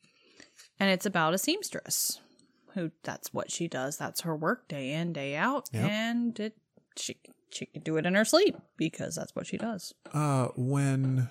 [0.80, 2.20] And it's about a seamstress
[2.74, 3.96] who that's what she does.
[3.96, 5.68] That's her work day in, day out.
[5.72, 5.90] Yep.
[5.90, 6.56] And it
[6.96, 7.16] she
[7.50, 9.94] she can do it in her sleep because that's what she does.
[10.12, 11.30] Uh, when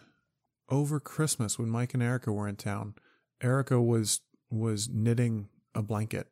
[0.69, 2.95] over Christmas, when Mike and Erica were in town,
[3.41, 6.27] Erica was was knitting a blanket,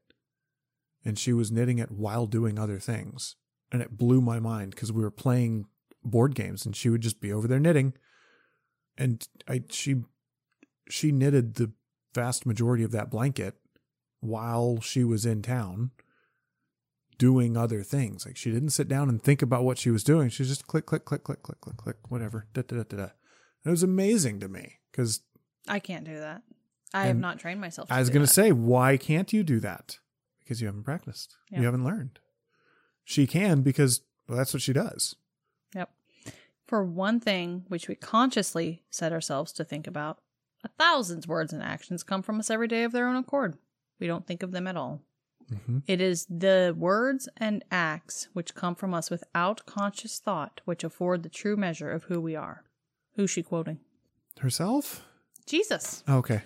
[1.06, 3.36] and she was knitting it while doing other things,
[3.72, 5.68] and it blew my mind because we were playing
[6.04, 7.94] board games, and she would just be over there knitting,
[8.98, 10.04] and I she
[10.90, 11.72] she knitted the
[12.14, 13.56] vast majority of that blanket
[14.20, 15.92] while she was in town
[17.18, 18.26] doing other things.
[18.26, 20.30] Like she didn't sit down and think about what she was doing.
[20.30, 22.48] She was just click, click, click, click, click, click, click, whatever.
[22.54, 23.04] Da, da, da, da, da.
[23.04, 23.12] And
[23.66, 25.22] it was amazing to me because
[25.68, 26.42] I can't do that.
[26.94, 27.88] I have not trained myself.
[27.88, 29.98] To I was going to say, why can't you do that?
[30.40, 31.36] Because you haven't practiced.
[31.50, 31.60] Yeah.
[31.60, 32.20] You haven't learned.
[33.04, 35.16] She can because well, that's what she does.
[36.74, 40.18] For one thing which we consciously set ourselves to think about,
[40.64, 43.60] a thousand's words and actions come from us every day of their own accord.
[44.00, 45.04] We don't think of them at all.
[45.68, 50.84] hmm It is the words and acts which come from us without conscious thought which
[50.84, 52.64] afford the true measure of who we are.
[53.18, 53.78] Who's she quoting?
[54.40, 55.06] Herself?
[55.46, 56.04] Jesus.
[56.10, 56.42] Okay.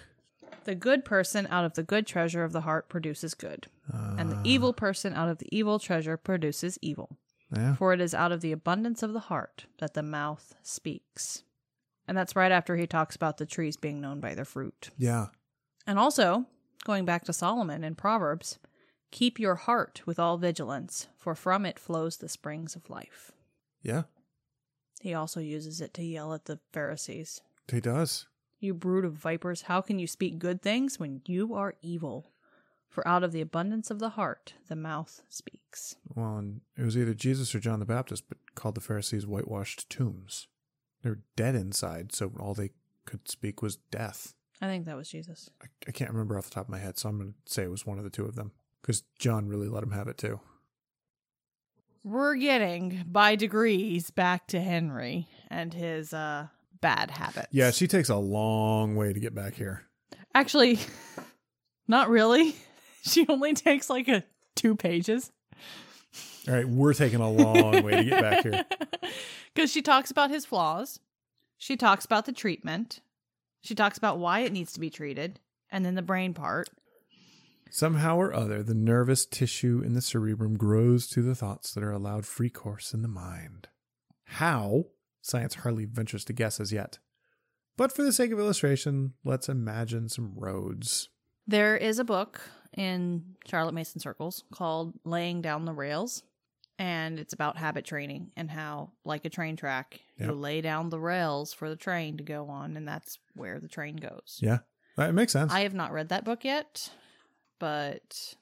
[0.65, 3.67] The good person out of the good treasure of the heart produces good,
[4.17, 7.17] and the Uh, evil person out of the evil treasure produces evil.
[7.55, 7.75] Yeah.
[7.75, 11.43] For it is out of the abundance of the heart that the mouth speaks.
[12.07, 14.89] And that's right after he talks about the trees being known by their fruit.
[14.97, 15.27] Yeah.
[15.85, 16.45] And also,
[16.85, 18.59] going back to Solomon in Proverbs,
[19.11, 23.31] keep your heart with all vigilance, for from it flows the springs of life.
[23.81, 24.03] Yeah.
[25.01, 27.41] He also uses it to yell at the Pharisees.
[27.71, 28.27] He does.
[28.59, 32.31] You brood of vipers, how can you speak good things when you are evil?
[32.89, 35.95] For out of the abundance of the heart, the mouth speaks.
[36.15, 39.89] Well, and it was either Jesus or John the Baptist, but called the Pharisees whitewashed
[39.89, 40.47] tombs.
[41.03, 42.71] They're dead inside, so all they
[43.05, 44.33] could speak was death.
[44.61, 45.51] I think that was Jesus.
[45.61, 47.63] I, I can't remember off the top of my head, so I'm going to say
[47.63, 50.17] it was one of the two of them because John really let him have it
[50.17, 50.39] too.
[52.03, 56.47] We're getting by degrees back to Henry and his uh
[56.79, 57.47] bad habits.
[57.51, 59.83] Yeah, she takes a long way to get back here.
[60.33, 60.79] actually
[61.87, 62.55] not really.
[63.03, 64.23] She only takes like a
[64.55, 65.31] two pages.
[66.47, 68.65] All right, we're taking a long way to get back here.
[69.55, 70.99] Cuz she talks about his flaws.
[71.57, 73.01] She talks about the treatment.
[73.61, 75.39] She talks about why it needs to be treated
[75.71, 76.69] and then the brain part.
[77.69, 81.91] Somehow or other, the nervous tissue in the cerebrum grows to the thoughts that are
[81.91, 83.67] allowed free course in the mind.
[84.23, 84.85] How?
[85.21, 86.99] Science hardly ventures to guess as yet.
[87.75, 91.09] But for the sake of illustration, let's imagine some roads.
[91.45, 92.41] There is a book
[92.75, 96.23] in Charlotte Mason circles called Laying Down the Rails.
[96.79, 100.29] and it's about habit training and how, like a train track, Yep.
[100.29, 103.67] you lay down the rails for the train to go on, and that's where the
[103.67, 104.37] train goes.
[104.41, 104.59] Yeah.
[104.95, 105.51] Uh, it makes sense.
[105.51, 106.91] I have not read that book yet,
[107.59, 108.35] but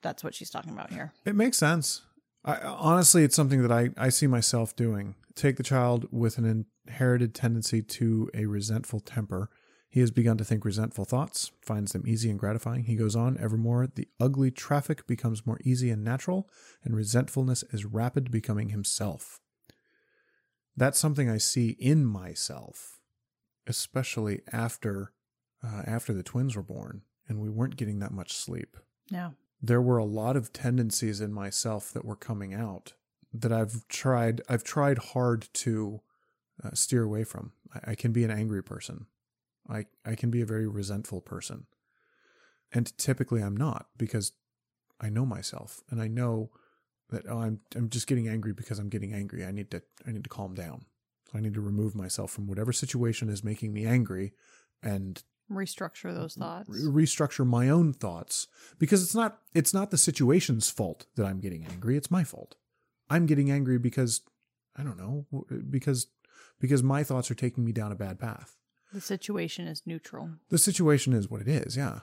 [0.00, 1.12] that's what she's talking about here.
[1.24, 2.02] It makes sense.
[2.44, 5.14] I, honestly, it's something that I, I see myself doing.
[5.34, 9.48] Take the child with an inherited tendency to a resentful temper.
[9.92, 12.84] He has begun to think resentful thoughts, finds them easy and gratifying.
[12.84, 16.48] He goes on, evermore, the ugly traffic becomes more easy and natural,
[16.82, 19.38] and resentfulness is rapid becoming himself.
[20.74, 23.00] That's something I see in myself,
[23.66, 25.12] especially after
[25.62, 28.76] uh, after the twins were born and we weren't getting that much sleep
[29.10, 29.30] Yeah.
[29.60, 32.94] there were a lot of tendencies in myself that were coming out
[33.32, 36.00] that I've tried I've tried hard to
[36.64, 37.52] uh, steer away from.
[37.74, 39.06] I, I can be an angry person.
[39.68, 41.66] I I can be a very resentful person.
[42.72, 44.32] And typically I'm not because
[45.00, 46.50] I know myself and I know
[47.10, 49.44] that oh, I'm I'm just getting angry because I'm getting angry.
[49.44, 50.86] I need to I need to calm down.
[51.30, 54.32] So I need to remove myself from whatever situation is making me angry
[54.82, 56.68] and Restructure those thoughts.
[56.68, 58.46] re- restructure my own thoughts
[58.78, 62.54] because it's not it's not the situation's fault that I'm getting angry it's my fault
[63.10, 64.22] I'm getting angry because
[64.76, 65.26] I don't know
[65.68, 66.06] because
[66.58, 68.56] because my thoughts are taking me down a bad path
[68.92, 70.30] The situation is neutral.
[70.50, 72.00] the situation is what it is yeah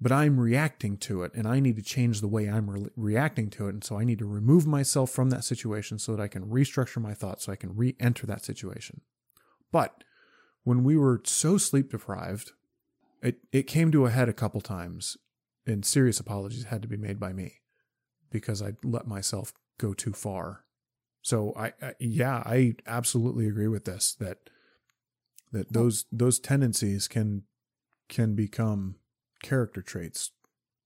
[0.00, 3.50] but I'm reacting to it and I need to change the way I'm re- reacting
[3.50, 6.28] to it and so I need to remove myself from that situation so that I
[6.28, 9.00] can restructure my thoughts so I can re-enter that situation
[9.72, 10.04] but
[10.64, 12.52] when we were so sleep deprived
[13.22, 15.16] it it came to a head a couple times
[15.66, 17.60] and serious apologies had to be made by me
[18.30, 20.64] because I let myself go too far.
[21.22, 24.50] So I, I yeah, I absolutely agree with this that
[25.52, 27.44] that those those tendencies can
[28.08, 28.96] can become
[29.42, 30.32] character traits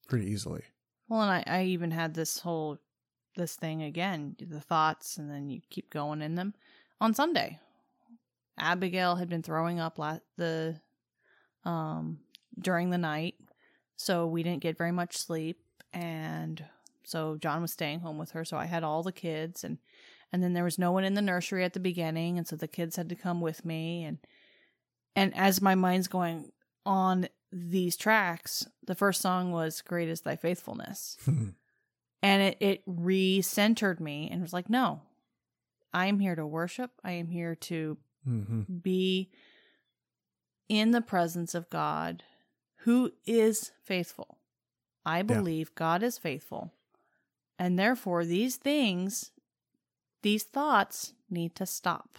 [0.08, 0.62] pretty easily.
[1.08, 2.78] Well, and I, I even had this whole
[3.36, 6.54] this thing again, the thoughts, and then you keep going in them.
[7.00, 7.58] On Sunday,
[8.58, 10.80] Abigail had been throwing up la- the
[11.64, 12.18] um
[12.58, 13.34] during the night,
[13.96, 15.60] so we didn't get very much sleep,
[15.92, 16.64] and
[17.04, 18.44] so John was staying home with her.
[18.44, 19.78] So I had all the kids, and
[20.32, 22.68] and then there was no one in the nursery at the beginning, and so the
[22.68, 24.18] kids had to come with me, and
[25.16, 26.52] and as my mind's going
[26.86, 31.16] on these tracks, the first song was "Great Is Thy Faithfulness."
[32.22, 35.00] and it it re-centered me and was like no
[35.92, 36.92] i am here to worship.
[37.04, 39.30] I am here to hmm be
[40.68, 42.22] in the presence of god
[42.84, 44.38] who is faithful.
[45.04, 46.72] I believe god is faithful.
[47.58, 49.32] And therefore these things
[50.22, 52.18] these thoughts need to stop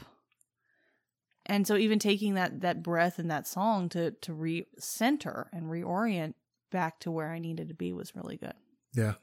[1.45, 6.33] and so even taking that that breath and that song to to re-center and reorient
[6.71, 8.53] back to where i needed to be was really good
[8.93, 9.13] Yeah.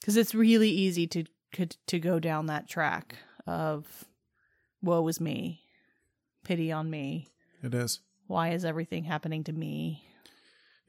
[0.00, 3.16] because it's really easy to could to go down that track
[3.46, 4.04] of
[4.82, 5.62] woe is me
[6.44, 7.28] pity on me
[7.62, 8.00] It is.
[8.26, 10.04] why is everything happening to me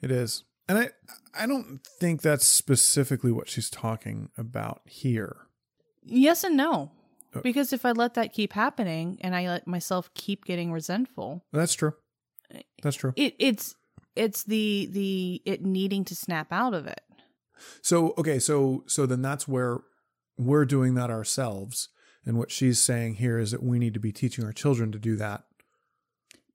[0.01, 0.43] It is.
[0.69, 0.89] And I
[1.33, 5.37] I don't think that's specifically what she's talking about here.
[6.03, 6.91] yes and no
[7.35, 11.45] Uh, because if i let that keep happening and i let myself keep getting resentful
[11.53, 11.93] That's true.
[12.53, 13.13] Eh, that's true.
[13.15, 13.75] it it's
[14.15, 17.01] it's the the it needing to snap out of it
[17.81, 19.79] So okay, so so then that's where
[20.37, 21.89] we're doing that ourselves.
[22.25, 24.97] And what she's saying here is that we need to be teaching our children to
[24.99, 25.43] do that.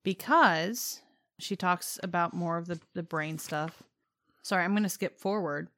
[0.02, 1.02] because
[1.38, 3.82] she talks about more of the, the brain stuff.
[4.42, 5.68] Sorry, I'm going to skip forward.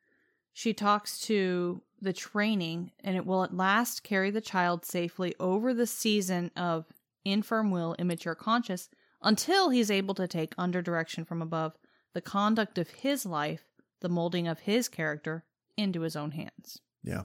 [0.53, 5.74] She talks to the training, and it will at last carry the child safely over
[5.74, 6.86] the season of
[7.24, 8.88] infirm will, immature conscious,
[9.22, 11.76] until he's able to take under direction from above
[12.14, 13.64] the conduct of his life,
[14.01, 15.44] the molding of his character,
[15.76, 16.80] into his own hands.
[17.03, 17.24] Yeah.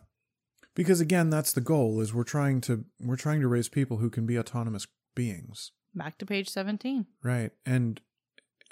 [0.75, 4.09] Because again, that's the goal is we're trying to we're trying to raise people who
[4.09, 5.71] can be autonomous beings.
[5.93, 7.05] Back to page 17.
[7.23, 7.51] Right.
[7.65, 8.01] And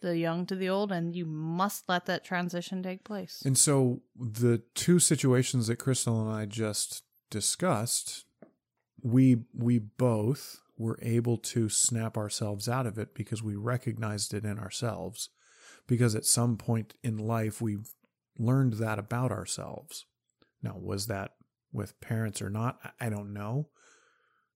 [0.01, 3.41] The young to the old, and you must let that transition take place.
[3.45, 8.25] and so the two situations that Crystal and I just discussed,
[9.01, 14.43] we we both were able to snap ourselves out of it because we recognized it
[14.43, 15.29] in ourselves.
[15.87, 17.77] Because at some point in life we
[18.37, 20.05] learned that about ourselves.
[20.63, 21.35] Now, was that
[21.71, 22.79] with parents or not?
[22.99, 23.69] I don't know.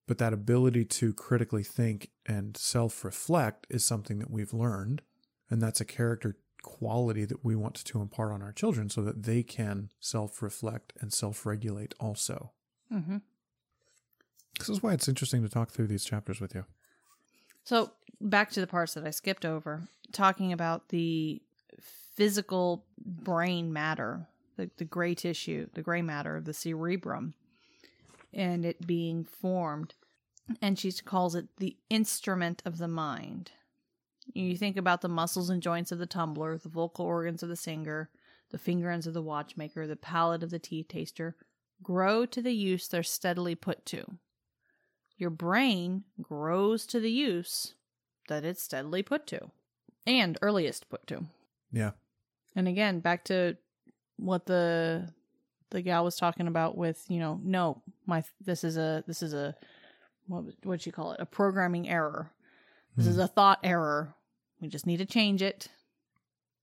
[0.08, 5.02] But that ability to critically think and self reflect is something that we've learned.
[5.50, 9.24] And that's a character quality that we want to impart on our children so that
[9.24, 12.52] they can self reflect and self regulate also.
[12.91, 13.18] Mm-hmm.
[14.58, 16.66] This is why it's interesting to talk through these chapters with you.
[17.66, 17.91] So
[18.22, 21.41] back to the parts that I skipped over, talking about the
[22.16, 27.34] physical brain matter, the, the gray tissue, the gray matter of the cerebrum.
[28.34, 29.93] and it being formed.
[30.62, 33.52] And she calls it the instrument of the mind.
[34.34, 37.55] You think about the muscles and joints of the tumbler, the vocal organs of the
[37.55, 38.09] singer,
[38.51, 41.36] the finger ends of the watchmaker, the palate of the tea taster,
[41.84, 44.17] grow to the use they're steadily put to.
[45.17, 47.76] Your brain grows to the use
[48.28, 49.51] that it's steadily put to
[50.05, 51.26] and earliest put to.
[51.71, 51.91] Yeah.
[52.55, 53.57] And again, back to
[54.17, 55.09] what the
[55.71, 59.34] the gal was talking about with, you know, no, my this is a this is
[59.34, 59.55] a
[60.28, 61.19] what what'd you call it?
[61.19, 62.32] A programming error.
[62.96, 63.22] This is hmm.
[63.22, 64.16] a thought error.
[64.62, 65.68] We just need to change it.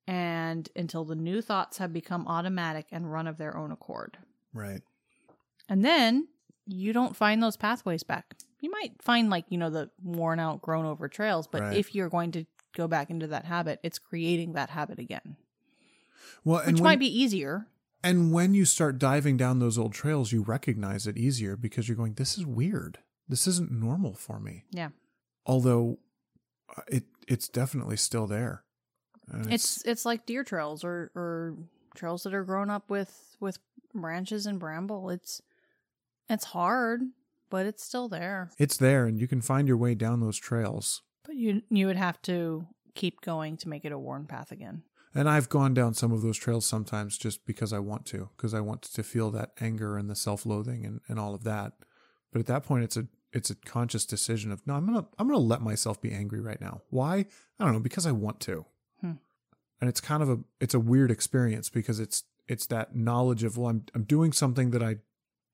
[0.07, 4.18] And until the new thoughts have become automatic and run of their own accord.
[4.53, 4.83] Right.
[5.68, 6.28] And then
[6.66, 8.35] you don't find those pathways back.
[8.61, 11.76] You might find like, you know, the worn out, grown over trails, but Right.
[11.76, 15.37] if you're going to go back into that habit, it's creating that habit again.
[16.45, 17.66] Well, and Which when, might be easier.
[18.03, 21.97] and when you start diving down those old trails, you recognize it easier because you're
[21.97, 22.99] going, "This is weird.
[23.28, 24.91] This isn't normal for me." Yeah.
[25.47, 25.99] Although,
[26.89, 28.64] it it's definitely still there.
[29.29, 31.57] And It's it's like deer trails or or
[31.95, 33.59] trails that are grown up with with
[33.95, 35.11] branches and bramble.
[35.11, 35.41] It's
[36.29, 37.03] it's hard,
[37.51, 38.51] but it's still there.
[38.59, 41.03] it's there, and you can find your way down those trails.
[41.25, 44.83] But you you would have to keep going to make it a worn path again.
[45.14, 48.55] And I've gone down some of those trails sometimes just because I want to, because
[48.55, 51.75] I want to feel that anger and the self-loathing and, and all of that.
[52.33, 55.26] But at that point, it's a it's a conscious decision of no, I'm gonna I'm
[55.26, 56.83] gonna let myself be angry right now.
[56.91, 57.26] Why?
[57.59, 58.66] I don't know, because I want to.
[59.01, 59.12] Hmm.
[59.80, 63.57] And it's kind of a it's a weird experience because it's it's that knowledge of
[63.57, 64.97] well, I'm I'm doing something that I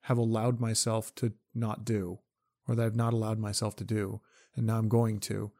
[0.03, 2.18] have allowed myself to not do,
[2.66, 4.20] or that I've not allowed myself to do,
[4.57, 5.53] and now I'm going to.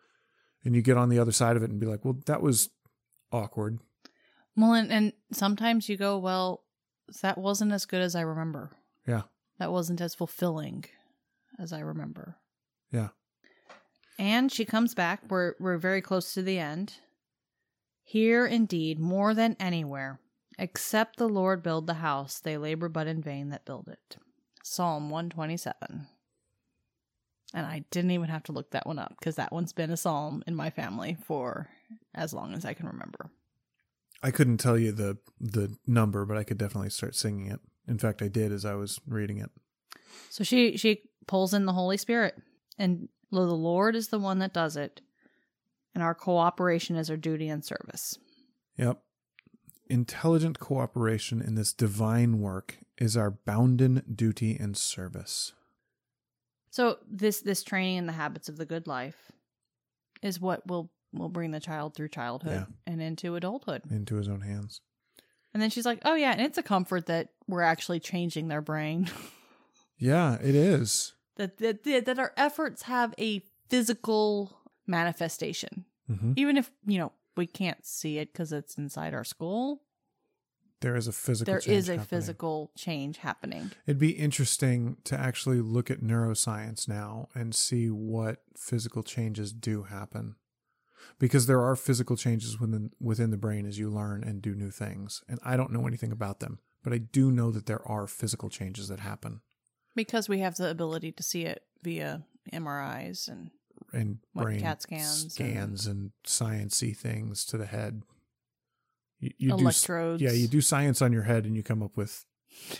[0.65, 2.71] And you get on the other side of it and be like, well, that was
[3.31, 3.79] awkward.
[4.57, 6.65] Well, and, and sometimes you go, well,
[7.23, 8.73] that wasn't as good as I remember.
[9.07, 9.23] Yeah.
[9.61, 10.85] That wasn't as fulfilling
[11.59, 12.37] as I remember.
[12.93, 13.09] Yeah.
[14.19, 15.23] And she comes back.
[15.29, 16.95] We're we're very close to the end.
[18.03, 20.19] Here indeed, more than anywhere,
[20.59, 24.17] except the Lord build the house, they labor but in vain that build it.
[24.63, 26.09] Psalm one twenty seven.
[27.55, 29.97] And I didn't even have to look that one up because that one's been a
[29.97, 31.69] psalm in my family for
[32.15, 33.31] as long as I can remember.
[34.23, 37.61] I couldn't tell you the the number, but I could definitely start singing it.
[37.87, 39.51] In fact, I did as I was reading it.
[40.29, 42.37] So she she pulls in the Holy Spirit,
[42.77, 45.01] and lo, the Lord is the one that does it,
[45.95, 48.19] and our cooperation is our duty and service.
[48.77, 49.01] Yep.
[49.89, 55.53] Intelligent cooperation in this divine work is our bounden duty and service.
[56.71, 59.33] So this this training in the habits of the good life
[60.23, 63.83] is what will will bring the child through childhood and into adulthood.
[63.91, 64.83] into his own hands.
[65.55, 68.61] And then she's like, "Oh yeah, and it's a comfort that we're actually changing their
[68.61, 69.11] brain.
[70.01, 71.15] Yeah, it is.
[71.39, 77.47] That, that that our efforts have a physical manifestation, hmm even if you know we
[77.47, 79.83] can't see it because it's inside our skull.
[80.81, 81.53] There is a physical.
[81.53, 82.07] There change is a happening.
[82.07, 83.73] physical change happening.
[83.87, 89.85] It'd be interesting to actually look at neuroscience now and see what physical changes do
[89.85, 90.37] happen.
[91.19, 94.71] Because there are physical changes within within the brain as you learn and do new
[94.71, 95.23] things.
[95.29, 98.49] And I don't know anything about them, but I do know that there are physical
[98.49, 99.41] changes that happen
[99.99, 102.23] Because we have the ability to see it via
[102.53, 103.51] MRIs and
[104.33, 108.03] What, brain CAT scans and- scans and, sciencey things to the head.
[109.19, 110.21] You, you electrodes.
[110.21, 112.25] Do, yeah, you do science on your head and you come up with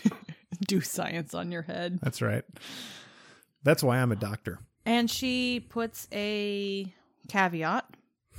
[0.67, 1.99] do science on your head.
[2.01, 2.45] that's right.
[3.63, 4.59] That's why I'm a doctor.
[4.85, 6.93] And she puts a
[7.27, 7.83] caveat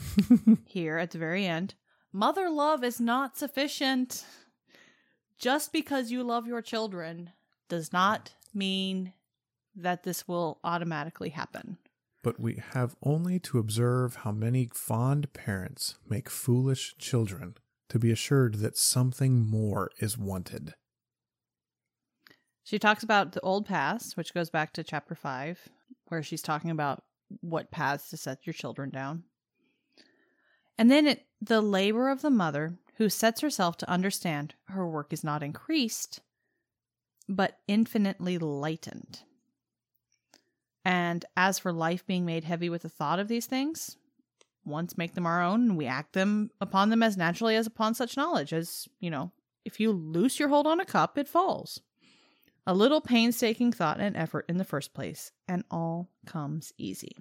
[0.64, 1.74] here at the very end.
[2.14, 4.24] Mother love is not sufficient.
[5.38, 7.30] Just because you love your children
[7.68, 9.12] does not mean
[9.74, 11.78] that this will automatically happen.
[12.22, 17.54] But we have only to observe how many fond parents make foolish children
[17.88, 20.74] to be assured that something more is wanted.
[22.62, 25.68] She talks about the old paths, which goes back to chapter 5,
[26.06, 27.02] where she's talking about
[27.40, 29.24] what paths to set your children down.
[30.78, 35.12] And then it, the labor of the mother who sets herself to understand her work
[35.12, 36.20] is not increased,
[37.30, 39.20] but infinitely lightened.
[40.84, 43.96] And as for life being made heavy with the thought of these things,
[44.64, 48.16] once make them our own, we act them upon them as naturally as upon such
[48.16, 48.52] knowledge.
[48.52, 49.30] As, you know,
[49.64, 51.80] if you loose your hold on a cup, it falls.
[52.66, 57.16] A little painstaking thought and effort in the first place, and all comes easy.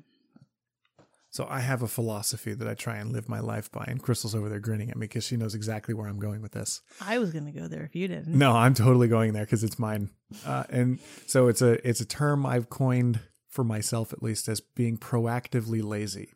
[1.40, 4.36] So I have a philosophy that I try and live my life by, and Crystal's
[4.36, 6.82] over there grinning at me because she knows exactly where I'm going with this.
[7.00, 8.38] I was going to go there if you didn't.
[8.38, 10.10] No, I'm totally going there because it's mine,
[10.46, 14.60] uh, and so it's a it's a term I've coined for myself at least as
[14.60, 16.34] being proactively lazy.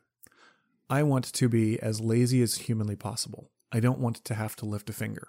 [0.90, 3.52] I want to be as lazy as humanly possible.
[3.74, 5.28] I don't want to have to lift a finger.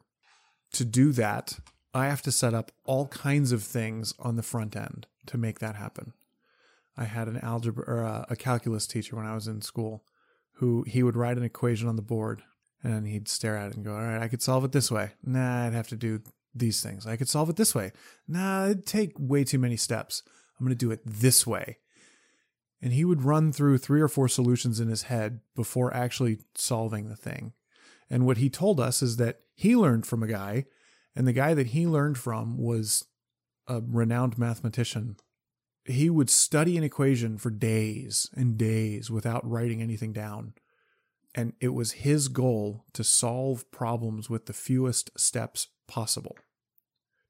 [0.74, 1.58] To do that,
[1.92, 5.58] I have to set up all kinds of things on the front end to make
[5.58, 6.12] that happen.
[6.96, 10.04] I had an algebra or a, a calculus teacher when I was in school
[10.58, 12.42] who he would write an equation on the board
[12.82, 15.12] and he'd stare at it and go, All right, I could solve it this way.
[15.24, 16.20] Nah, I'd have to do
[16.54, 17.06] these things.
[17.06, 17.92] I could solve it this way.
[18.28, 20.22] Nah, it'd take way too many steps.
[20.58, 21.78] I'm going to do it this way.
[22.80, 27.08] And he would run through three or four solutions in his head before actually solving
[27.08, 27.54] the thing.
[28.10, 30.66] And what he told us is that he learned from a guy,
[31.16, 33.06] and the guy that he learned from was
[33.66, 35.16] a renowned mathematician
[35.84, 40.54] he would study an equation for days and days without writing anything down.
[41.34, 46.36] And it was his goal to solve problems with the fewest steps possible.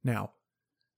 [0.05, 0.33] Now,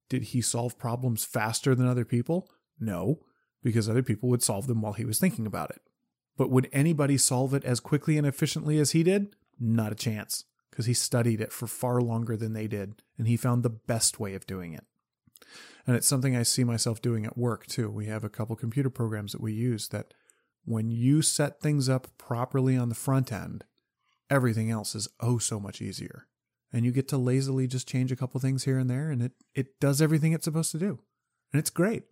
[0.08, 2.50] did he solve problems faster than other people?
[2.78, 3.20] No,
[3.62, 5.80] because other people would solve them while he was thinking about it.
[6.36, 9.34] But would anybody solve it as quickly and efficiently as he did?
[9.58, 13.36] Not a chance, because he studied it for far longer than they did, and he
[13.36, 14.84] found the best way of doing it.
[15.86, 17.90] And it's something I see myself doing at work too.
[17.90, 20.14] We have a couple computer programs that we use that
[20.64, 23.64] when you set things up properly on the front end,
[24.28, 26.26] everything else is oh so much easier.
[26.72, 29.32] And you get to lazily just change a couple things here and there and it
[29.54, 30.98] it does everything it's supposed to do.
[31.52, 32.02] And it's great.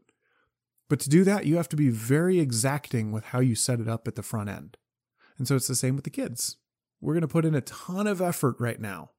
[0.88, 3.88] But to do that, you have to be very exacting with how you set it
[3.88, 4.76] up at the front end.
[5.38, 6.58] And so it's the same with the kids.
[7.00, 9.10] We're going to put in a ton of effort right now.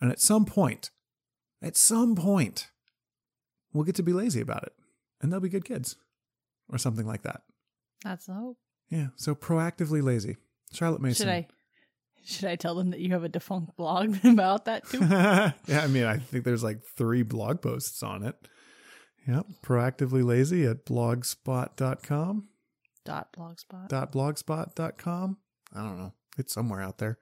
[0.00, 0.90] And at some point,
[1.62, 2.70] at some point,
[3.72, 4.72] we'll get to be lazy about it
[5.20, 5.96] and they'll be good kids
[6.68, 7.42] or something like that.
[8.04, 8.58] That's the hope.
[8.90, 9.08] Yeah.
[9.16, 10.36] So proactively lazy.
[10.72, 11.26] Charlotte Mason.
[11.26, 11.46] Should I
[12.24, 14.98] should I tell them that you have a defunct blog about that too?
[15.00, 18.36] yeah, I mean, I think there's like three blog posts on it.
[19.28, 19.46] Yep.
[19.62, 22.48] Proactively lazy at blogspot.com.
[23.04, 23.88] Dot blogspot.
[23.88, 25.36] Dot blogspot.com.
[25.72, 26.12] I don't know.
[26.38, 27.18] It's somewhere out there.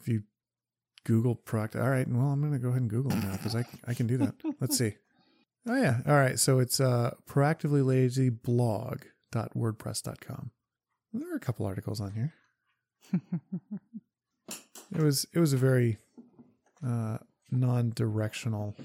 [0.00, 0.22] If you
[1.04, 2.08] Google proactive, all right.
[2.08, 4.34] Well, I'm going to go ahead and Google now because I, I can do that.
[4.60, 4.94] Let's see.
[5.68, 5.98] Oh yeah.
[6.06, 6.38] All right.
[6.38, 10.50] So it's uh proactively lazy blog.wordpress.com.
[11.12, 12.32] There are a couple articles on here.
[14.94, 15.98] it was it was a very
[16.86, 17.18] uh
[17.50, 18.76] non-directional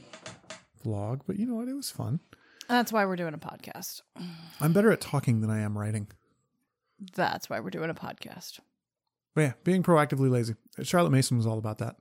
[0.84, 1.68] blog, but you know what?
[1.68, 2.20] It was fun.
[2.68, 4.02] That's why we're doing a podcast.
[4.62, 6.08] I'm better at talking than I am writing.
[7.16, 8.60] That's why we're doing a podcast.
[9.36, 10.56] But yeah, being proactively lazy.
[10.82, 11.96] Charlotte Mason was all about that.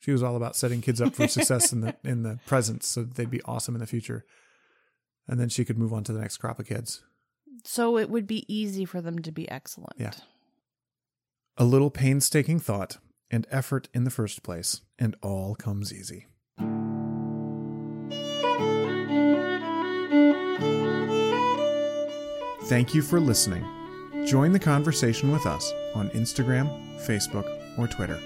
[0.00, 3.02] She was all about setting kids up for success in the in the present, so
[3.02, 4.24] they'd be awesome in the future,
[5.26, 7.02] and then she could move on to the next crop of kids.
[7.64, 9.94] So it would be easy for them to be excellent.
[9.98, 10.12] Yeah.
[11.56, 12.98] A little painstaking thought
[13.30, 16.26] and effort in the first place, and all comes easy.
[22.68, 23.64] Thank you for listening.
[24.26, 26.68] Join the conversation with us on Instagram,
[27.00, 27.46] Facebook,
[27.78, 28.20] or Twitter.